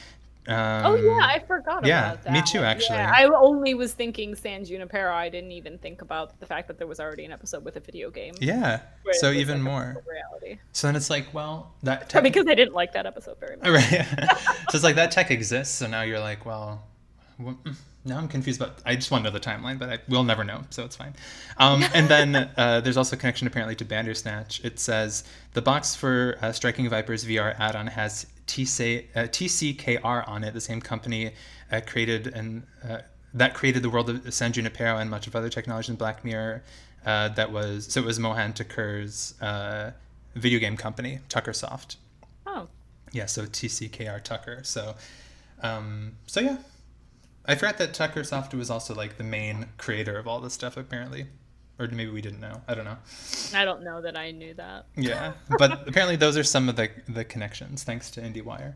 Um, 0.46 0.86
Oh 0.86 0.96
yeah, 0.96 1.26
I 1.26 1.40
forgot 1.40 1.86
yeah, 1.86 2.12
about 2.12 2.24
that. 2.26 2.34
me 2.34 2.42
too, 2.42 2.60
actually. 2.60 2.98
Yeah, 2.98 3.14
I 3.16 3.26
only 3.26 3.74
was 3.76 3.94
thinking 3.94 4.36
San 4.36 4.66
Junipero. 4.66 5.14
I 5.14 5.30
didn't 5.30 5.54
even 5.54 5.78
think 5.78 6.02
about 6.02 6.38
the 6.42 6.46
fact 6.46 6.68
that 6.68 6.78
there 6.78 6.88
was 6.88 7.00
already 7.00 7.24
an 7.24 7.32
episode 7.32 7.64
with 7.64 7.78
a 7.78 7.80
video 7.80 8.10
game. 8.10 8.34
yeah. 8.42 8.82
So 9.14 9.32
even 9.32 9.64
like, 9.64 9.64
more. 9.64 10.04
reality. 10.06 10.60
So 10.74 10.88
then 10.88 10.98
it's 10.98 11.10
like, 11.10 11.34
well, 11.34 11.72
that 11.84 12.10
Probably 12.10 12.30
because 12.30 12.48
I 12.48 12.56
didn't 12.56 12.74
like 12.74 12.92
that 12.94 13.06
episode 13.06 13.38
very 13.40 13.56
much. 13.56 13.68
Right. 13.70 14.06
so 14.70 14.76
it's 14.76 14.84
like 14.84 14.96
that 14.96 15.12
tech 15.12 15.32
exists, 15.32 15.76
so 15.76 15.88
now 15.88 16.02
you're 16.02 16.20
like, 16.20 16.46
well, 16.46 16.84
wh- 17.42 17.70
now 18.06 18.18
I'm 18.18 18.28
confused 18.28 18.62
about. 18.62 18.80
I 18.86 18.96
just 18.96 19.12
want 19.12 19.24
to 19.24 19.30
know 19.30 19.34
the 19.34 19.44
timeline, 19.44 19.80
but 19.80 19.90
I 19.90 20.00
will 20.10 20.24
never 20.24 20.44
know, 20.44 20.62
so 20.70 20.84
it's 20.84 20.96
fine. 20.96 21.14
Um, 21.58 21.84
and 21.94 22.08
then 22.10 22.36
uh, 22.58 22.82
there's 22.82 22.98
also 22.98 23.16
a 23.16 23.20
connection 23.20 23.48
apparently 23.48 23.76
to 23.76 23.86
Bandersnatch. 23.86 24.64
It 24.64 24.80
says 24.80 25.24
the 25.54 25.62
box 25.62 25.96
for 25.96 26.38
uh, 26.42 26.52
Striking 26.52 26.90
Vipers 26.90 27.26
VR 27.26 27.58
add-on 27.60 27.88
has 27.88 28.26
TC, 28.48 29.06
uh, 29.16 29.22
TCKR 29.22 30.28
on 30.28 30.44
it, 30.44 30.54
the 30.54 30.62
same 30.62 30.82
company 30.82 31.32
uh, 31.72 31.82
created 31.86 32.28
and 32.28 32.64
uh, 32.88 33.00
that 33.34 33.54
created 33.54 33.82
the 33.84 33.90
world 33.90 34.10
of 34.10 34.34
San 34.34 34.52
Junipero 34.54 34.98
and 34.98 35.10
much 35.10 35.28
of 35.28 35.36
other 35.36 35.50
technology 35.50 35.92
in 35.92 35.96
Black 35.98 36.24
Mirror. 36.24 36.64
Uh, 37.06 37.30
that 37.30 37.52
was 37.52 37.92
so 37.92 38.02
it 38.02 38.06
was 38.06 38.20
Mohan 38.20 38.54
Thakur's 38.54 39.34
uh, 39.42 39.92
video 40.36 40.60
game 40.60 40.78
company, 40.78 41.20
Tuckersoft. 41.30 41.96
Oh, 42.46 42.68
Yeah, 43.12 43.26
so 43.26 43.46
TCKR 43.46 44.22
Tucker. 44.24 44.60
So, 44.64 44.96
um, 45.62 46.14
so 46.28 46.40
yeah, 46.40 46.58
I 47.46 47.56
forgot 47.56 47.78
that 47.80 47.94
Tuckersoft 47.94 48.54
was 48.54 48.70
also 48.70 48.96
like 48.96 49.18
the 49.18 49.24
main 49.24 49.68
creator 49.78 50.18
of 50.18 50.28
all 50.28 50.40
this 50.40 50.54
stuff 50.54 50.78
apparently, 50.78 51.28
or 51.78 51.88
maybe 51.88 52.12
we 52.12 52.22
didn't 52.22 52.40
know. 52.40 52.62
I 52.68 52.74
don't 52.74 52.86
know. 52.86 52.98
I 53.54 53.66
don't 53.66 53.84
know 53.84 54.02
that 54.02 54.18
I 54.18 54.32
knew 54.32 54.54
that. 54.54 54.86
Yeah, 54.96 55.34
but 55.58 55.88
apparently 55.88 56.16
those 56.16 56.38
are 56.38 56.44
some 56.44 56.70
of 56.70 56.76
the 56.76 56.90
the 57.08 57.26
connections 57.26 57.84
thanks 57.84 58.10
to 58.12 58.22
IndieWire. 58.22 58.76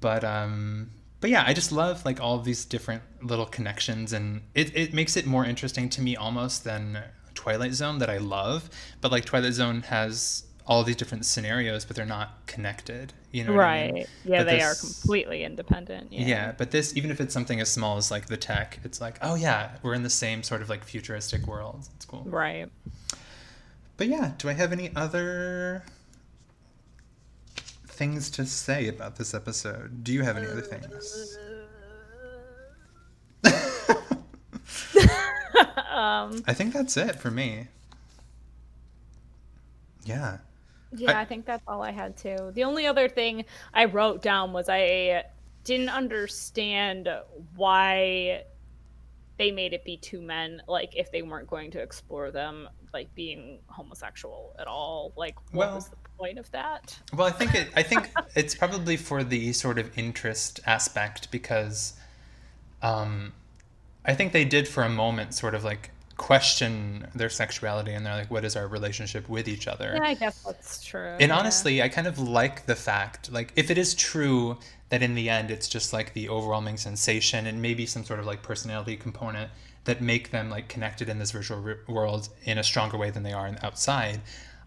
But 0.00 0.24
um, 0.24 0.90
but 1.20 1.30
yeah, 1.30 1.44
I 1.46 1.52
just 1.52 1.72
love 1.72 2.04
like 2.04 2.20
all 2.20 2.38
these 2.38 2.64
different 2.64 3.02
little 3.22 3.46
connections, 3.46 4.12
and 4.12 4.42
it 4.54 4.74
it 4.76 4.94
makes 4.94 5.16
it 5.16 5.26
more 5.26 5.44
interesting 5.44 5.88
to 5.90 6.00
me 6.02 6.16
almost 6.16 6.64
than 6.64 7.02
Twilight 7.34 7.74
Zone 7.74 7.98
that 7.98 8.10
I 8.10 8.18
love. 8.18 8.70
But 9.00 9.12
like 9.12 9.24
Twilight 9.24 9.52
Zone 9.52 9.82
has 9.82 10.44
all 10.66 10.82
these 10.82 10.96
different 10.96 11.26
scenarios, 11.26 11.84
but 11.84 11.94
they're 11.94 12.06
not 12.06 12.46
connected. 12.46 13.12
You 13.32 13.44
know, 13.44 13.52
what 13.52 13.64
I 13.64 13.86
mean? 13.86 13.94
right. 13.94 14.08
Yeah, 14.24 14.38
But 14.38 14.46
they 14.46 14.62
are 14.62 14.74
completely 14.74 15.44
independent. 15.44 16.12
Yeah. 16.12 16.26
Yeah. 16.26 16.52
but 16.56 16.70
this 16.70 16.96
even 16.96 17.10
if 17.10 17.20
it's 17.20 17.34
something 17.34 17.60
as 17.60 17.70
small 17.70 17.96
as 17.96 18.10
like 18.10 18.26
the 18.26 18.36
tech, 18.36 18.78
it's 18.84 19.00
like, 19.00 19.18
oh 19.20 19.34
yeah, 19.34 19.76
we're 19.82 19.94
in 19.94 20.02
the 20.02 20.10
same 20.10 20.42
sort 20.42 20.62
of 20.62 20.68
like 20.68 20.84
futuristic 20.84 21.46
world. 21.46 21.88
It's 21.96 22.06
cool. 22.06 22.22
Right. 22.24 22.68
But 23.96 24.08
yeah, 24.08 24.32
do 24.38 24.48
I 24.48 24.54
have 24.54 24.72
any 24.72 24.90
other 24.96 25.84
things 27.86 28.30
to 28.30 28.46
say 28.46 28.88
about 28.88 29.16
this 29.16 29.34
episode? 29.34 30.02
Do 30.02 30.12
you 30.12 30.22
have 30.22 30.36
any 30.36 30.46
other 30.46 30.62
things? 30.62 31.38
um, 35.92 36.42
I 36.46 36.54
think 36.54 36.72
that's 36.72 36.96
it 36.96 37.16
for 37.16 37.30
me. 37.30 37.68
Yeah. 40.04 40.38
Yeah, 40.96 41.18
I, 41.18 41.22
I 41.22 41.24
think 41.24 41.46
that's 41.46 41.62
all 41.66 41.82
I 41.82 41.90
had 41.90 42.16
too. 42.16 42.52
The 42.54 42.64
only 42.64 42.86
other 42.86 43.08
thing 43.08 43.44
I 43.72 43.86
wrote 43.86 44.22
down 44.22 44.52
was 44.52 44.68
I 44.68 45.24
didn't 45.64 45.88
understand 45.88 47.08
why 47.56 48.44
they 49.38 49.50
made 49.50 49.72
it 49.72 49.84
be 49.84 49.96
two 49.96 50.20
men 50.20 50.62
like 50.68 50.94
if 50.96 51.10
they 51.10 51.22
weren't 51.22 51.48
going 51.48 51.70
to 51.70 51.80
explore 51.80 52.30
them 52.30 52.68
like 52.92 53.12
being 53.14 53.58
homosexual 53.66 54.54
at 54.58 54.66
all 54.66 55.12
like 55.16 55.34
what 55.52 55.66
well, 55.66 55.74
was 55.74 55.88
the 55.88 55.96
point 56.16 56.38
of 56.38 56.48
that 56.52 56.96
well 57.12 57.26
i 57.26 57.30
think 57.30 57.54
it 57.54 57.68
i 57.74 57.82
think 57.82 58.10
it's 58.36 58.54
probably 58.54 58.96
for 58.96 59.24
the 59.24 59.52
sort 59.52 59.78
of 59.78 59.96
interest 59.98 60.60
aspect 60.66 61.30
because 61.32 61.94
um 62.82 63.32
i 64.04 64.14
think 64.14 64.32
they 64.32 64.44
did 64.44 64.68
for 64.68 64.84
a 64.84 64.88
moment 64.88 65.34
sort 65.34 65.54
of 65.54 65.64
like 65.64 65.90
question 66.16 67.06
their 67.14 67.28
sexuality 67.28 67.92
and 67.92 68.06
they're 68.06 68.14
like 68.14 68.30
what 68.30 68.44
is 68.44 68.54
our 68.54 68.68
relationship 68.68 69.28
with 69.28 69.48
each 69.48 69.66
other 69.66 69.94
yeah 69.96 70.08
i 70.08 70.14
guess 70.14 70.42
that's 70.42 70.84
true 70.84 71.16
and 71.20 71.28
yeah. 71.28 71.36
honestly 71.36 71.82
i 71.82 71.88
kind 71.88 72.06
of 72.06 72.18
like 72.18 72.66
the 72.66 72.74
fact 72.76 73.32
like 73.32 73.52
if 73.56 73.70
it 73.70 73.78
is 73.78 73.94
true 73.94 74.56
that 74.90 75.02
in 75.02 75.14
the 75.14 75.28
end 75.28 75.50
it's 75.50 75.68
just 75.68 75.92
like 75.92 76.12
the 76.14 76.28
overwhelming 76.28 76.76
sensation 76.76 77.46
and 77.46 77.60
maybe 77.60 77.84
some 77.84 78.04
sort 78.04 78.20
of 78.20 78.26
like 78.26 78.42
personality 78.42 78.96
component 78.96 79.50
that 79.84 80.00
make 80.00 80.30
them 80.30 80.50
like 80.50 80.68
connected 80.68 81.08
in 81.08 81.18
this 81.18 81.32
virtual 81.32 81.62
r- 81.66 81.78
world 81.88 82.28
in 82.44 82.58
a 82.58 82.62
stronger 82.62 82.96
way 82.96 83.10
than 83.10 83.24
they 83.24 83.32
are 83.32 83.48
in 83.48 83.56
the 83.56 83.66
outside 83.66 84.20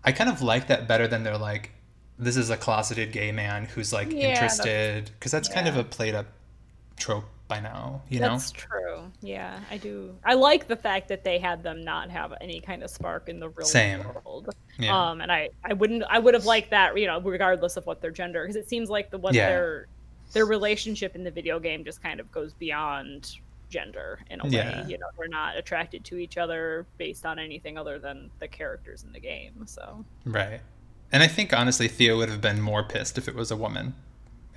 i 0.03 0.11
kind 0.11 0.29
of 0.29 0.41
like 0.41 0.67
that 0.67 0.85
better 0.87 1.07
than 1.07 1.23
they're 1.23 1.37
like 1.37 1.71
this 2.19 2.35
is 2.35 2.49
a 2.49 2.57
closeted 2.57 3.13
gay 3.13 3.31
man 3.31 3.65
who's 3.65 3.93
like 3.93 4.11
yeah, 4.11 4.29
interested 4.29 5.05
because 5.05 5.31
that's, 5.31 5.47
that's 5.47 5.49
yeah. 5.49 5.63
kind 5.63 5.67
of 5.67 5.77
a 5.77 5.87
played 5.87 6.15
up 6.15 6.25
trope 6.97 7.25
by 7.47 7.59
now, 7.59 8.01
you 8.09 8.19
know? 8.19 8.29
That's 8.29 8.51
true. 8.51 9.11
Yeah, 9.21 9.59
I 9.71 9.77
do. 9.77 10.15
I 10.25 10.33
like 10.33 10.67
the 10.67 10.75
fact 10.75 11.07
that 11.09 11.23
they 11.23 11.39
had 11.39 11.63
them 11.63 11.83
not 11.83 12.09
have 12.09 12.33
any 12.41 12.59
kind 12.59 12.83
of 12.83 12.89
spark 12.89 13.29
in 13.29 13.39
the 13.39 13.49
real 13.49 13.65
Same. 13.65 14.03
world. 14.03 14.49
Yeah. 14.77 15.09
Um, 15.09 15.21
and 15.21 15.31
I, 15.31 15.49
I 15.63 15.73
wouldn't, 15.73 16.03
I 16.09 16.19
would 16.19 16.33
have 16.33 16.45
liked 16.45 16.71
that, 16.71 16.97
you 16.99 17.07
know, 17.07 17.19
regardless 17.21 17.77
of 17.77 17.85
what 17.85 18.01
their 18.01 18.11
gender, 18.11 18.43
because 18.43 18.55
it 18.55 18.69
seems 18.69 18.89
like 18.89 19.09
the 19.09 19.17
what 19.17 19.33
yeah. 19.33 19.49
their 19.49 19.87
their 20.33 20.45
relationship 20.45 21.15
in 21.15 21.23
the 21.23 21.31
video 21.31 21.59
game 21.59 21.83
just 21.83 22.03
kind 22.03 22.19
of 22.19 22.29
goes 22.31 22.53
beyond 22.53 23.37
gender 23.69 24.19
in 24.29 24.39
a 24.41 24.43
way. 24.43 24.51
Yeah. 24.51 24.87
You 24.87 24.97
know, 24.97 25.07
we're 25.17 25.27
not 25.27 25.57
attracted 25.57 26.03
to 26.05 26.17
each 26.17 26.37
other 26.37 26.85
based 26.97 27.25
on 27.25 27.39
anything 27.39 27.77
other 27.77 27.99
than 27.99 28.29
the 28.39 28.47
characters 28.47 29.03
in 29.03 29.11
the 29.11 29.19
game. 29.19 29.65
So 29.65 30.05
right. 30.25 30.61
And 31.11 31.23
I 31.23 31.27
think 31.27 31.53
honestly, 31.53 31.87
Theo 31.87 32.17
would 32.17 32.29
have 32.29 32.41
been 32.41 32.61
more 32.61 32.83
pissed 32.83 33.17
if 33.17 33.27
it 33.27 33.35
was 33.35 33.51
a 33.51 33.55
woman 33.55 33.95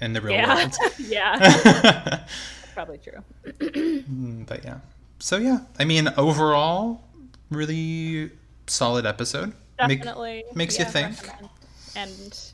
in 0.00 0.12
the 0.12 0.20
real 0.20 0.34
yeah. 0.34 0.54
world. 0.54 0.74
yeah 0.98 2.24
probably 2.84 2.98
true. 2.98 3.22
Mm, 3.44 4.46
but 4.46 4.64
yeah. 4.64 4.78
So 5.18 5.36
yeah, 5.36 5.60
I 5.78 5.84
mean, 5.84 6.08
overall, 6.16 7.02
really 7.50 8.30
solid 8.66 9.04
episode. 9.06 9.52
Definitely 9.78 10.44
Make, 10.48 10.56
makes 10.56 10.78
yeah, 10.78 10.86
you 10.86 10.90
think. 10.90 11.22
Recommend. 11.22 11.48
And 11.96 12.52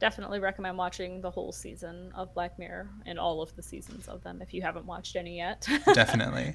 definitely 0.00 0.40
recommend 0.40 0.78
watching 0.78 1.20
the 1.20 1.30
whole 1.30 1.52
season 1.52 2.10
of 2.14 2.34
Black 2.34 2.58
Mirror 2.58 2.88
and 3.06 3.18
all 3.18 3.42
of 3.42 3.54
the 3.54 3.62
seasons 3.62 4.08
of 4.08 4.22
them 4.22 4.40
if 4.40 4.54
you 4.54 4.62
haven't 4.62 4.86
watched 4.86 5.14
any 5.16 5.36
yet. 5.36 5.68
definitely. 5.94 6.54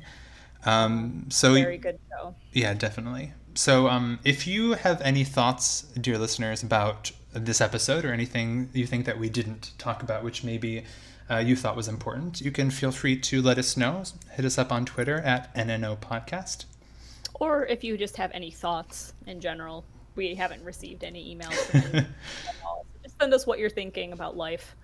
Um, 0.65 1.28
so 1.30 1.54
very 1.54 1.78
good 1.78 1.99
show. 2.10 2.36
Yeah, 2.51 2.73
definitely. 2.73 3.34
So, 3.54 3.88
um, 3.88 4.19
if 4.25 4.47
you 4.47 4.73
have 4.73 4.99
any 5.01 5.23
thoughts, 5.23 5.84
dear 6.01 6.17
listeners, 6.17 6.63
about 6.63 7.12
this 7.32 7.62
episode 7.62 8.04
or 8.04 8.12
anything 8.12 8.69
you 8.73 8.88
think 8.88 9.06
that 9.06 9.19
we 9.19 9.30
didn't 9.30 9.71
talk 9.78 10.01
about, 10.04 10.23
which 10.23 10.43
maybe 10.43 10.84
uh, 11.30 11.38
you 11.38 11.56
thought 11.56 11.76
was 11.76 11.88
important, 11.88 12.42
you 12.42 12.52
can 12.52 12.70
feel 12.70 12.92
free 12.92 13.18
to 13.18 13.42
let 13.42 13.58
us 13.58 13.76
know. 13.76 14.04
Hit 14.32 14.46
us 14.46 14.58
up 14.58 14.72
on 14.72 14.86
Twitter 14.86 15.20
at 15.20 15.54
NNO 15.56 16.00
Podcast. 16.00 16.66
Or 17.36 17.66
if 17.66 17.84
you 17.84 17.98
just 17.98 18.18
have 18.18 18.32
any 18.34 18.52
thoughts 18.52 19.14
in 19.26 19.42
general, 19.42 19.84
we 20.16 20.36
haven't 20.36 20.64
received 20.64 21.04
any 21.04 21.36
emails 21.36 21.54
from 21.54 21.82
any 21.94 22.08
just 23.04 23.20
send 23.20 23.34
us 23.34 23.46
what 23.46 23.60
you're 23.60 23.70
thinking 23.70 24.14
about 24.14 24.38
life 24.38 24.76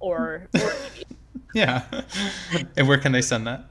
or, 0.00 0.48
or 0.54 0.72
yeah. 1.54 1.84
and 2.76 2.86
where 2.86 2.98
can 2.98 3.12
they 3.12 3.22
send 3.22 3.46
that? 3.46 3.64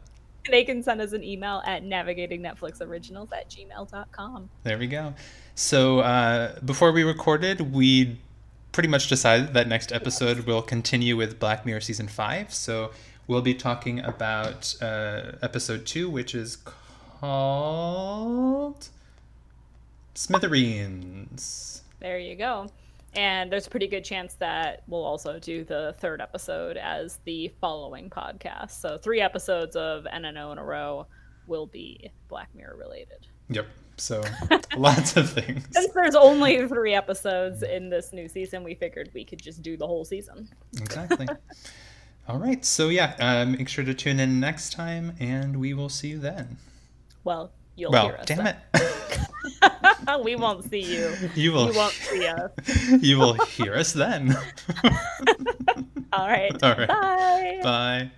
They 0.50 0.64
can 0.64 0.84
send 0.84 1.02
us 1.02 1.14
an 1.14 1.24
email 1.24 1.64
at 1.66 1.84
navigatingnetflixoriginals 1.84 3.32
at 3.34 3.50
gmail.com. 3.50 4.50
There 4.64 4.78
we 4.78 4.88
go. 4.88 5.14
So 5.56 6.00
uh, 6.00 6.60
before 6.60 6.92
we 6.92 7.04
recorded, 7.04 7.74
we 7.74 8.18
pretty 8.76 8.90
much 8.90 9.08
decided 9.08 9.54
that 9.54 9.70
next 9.70 9.94
episode 9.94 10.42
will 10.42 10.62
continue 10.62 11.16
with 11.16 11.40
Black 11.40 11.66
Mirror 11.66 11.80
season 11.80 12.10
five. 12.10 12.54
So 12.54 12.92
we'll 13.26 13.42
be 13.42 13.54
talking 13.54 14.02
about 14.02 14.76
uh, 14.82 15.32
episode 15.42 15.86
two, 15.86 16.10
which 16.10 16.36
is 16.36 16.58
called 17.22 18.90
Smithereens. 20.14 21.84
There 22.02 22.20
you 22.20 22.36
go. 22.36 22.68
And 23.14 23.50
there's 23.50 23.66
a 23.66 23.70
pretty 23.70 23.88
good 23.88 24.04
chance 24.04 24.34
that 24.36 24.84
we'll 24.90 25.06
also 25.06 25.40
do 25.40 25.64
the 25.64 25.96
third 26.00 26.20
episode 26.20 26.76
as 26.76 27.20
the 27.24 27.54
following 27.62 28.10
podcast. 28.10 28.72
So 28.72 28.98
three 28.98 29.22
episodes 29.22 29.78
of 29.78 30.04
NNO 30.04 30.52
in 30.52 30.58
a 30.58 30.66
row 30.66 31.08
will 31.48 31.68
be 31.68 32.12
Black 32.28 32.50
Mirror 32.54 32.76
related. 32.76 33.26
Yep. 33.48 33.68
So 33.98 34.24
lots 34.78 35.16
of 35.18 35.30
things. 35.30 35.66
Since 35.72 35.94
there's 35.94 36.16
only 36.16 36.68
three 36.68 36.94
episodes 36.94 37.64
in 37.64 37.90
this 37.90 38.14
new 38.14 38.28
season, 38.28 38.64
we 38.64 38.76
figured 38.76 39.10
we 39.14 39.24
could 39.24 39.42
just 39.42 39.62
do 39.62 39.78
the 39.78 39.88
whole 39.88 40.06
season. 40.06 40.50
Exactly. 40.74 41.28
All 42.28 42.40
right. 42.40 42.64
So 42.66 42.90
yeah, 42.90 43.16
uh, 43.20 43.46
make 43.46 43.70
sure 43.70 43.86
to 43.86 43.94
tune 43.94 44.20
in 44.20 44.40
next 44.40 44.74
time, 44.74 45.16
and 45.20 45.58
we 45.58 45.74
will 45.74 45.90
see 45.90 46.10
you 46.10 46.20
then. 46.20 46.58
Well, 47.24 47.52
you'll 47.76 47.92
well, 47.92 48.08
hear 48.08 48.16
us. 48.16 48.26
damn 48.26 48.44
then. 48.44 48.58
it. 48.74 50.24
we 50.24 50.36
won't 50.36 50.70
see 50.70 50.82
you. 50.82 51.14
You 51.36 51.54
will. 51.54 51.72
You 51.72 51.78
won't 51.78 51.94
see 51.94 52.28
us. 52.28 52.52
you 53.02 53.18
will 53.20 53.34
hear 53.34 53.76
us 53.76 53.94
then. 53.94 54.36
All 56.14 56.28
right. 56.28 56.64
All 56.64 56.76
right. 56.76 56.88
Bye. 56.88 57.60
Bye. 57.64 58.12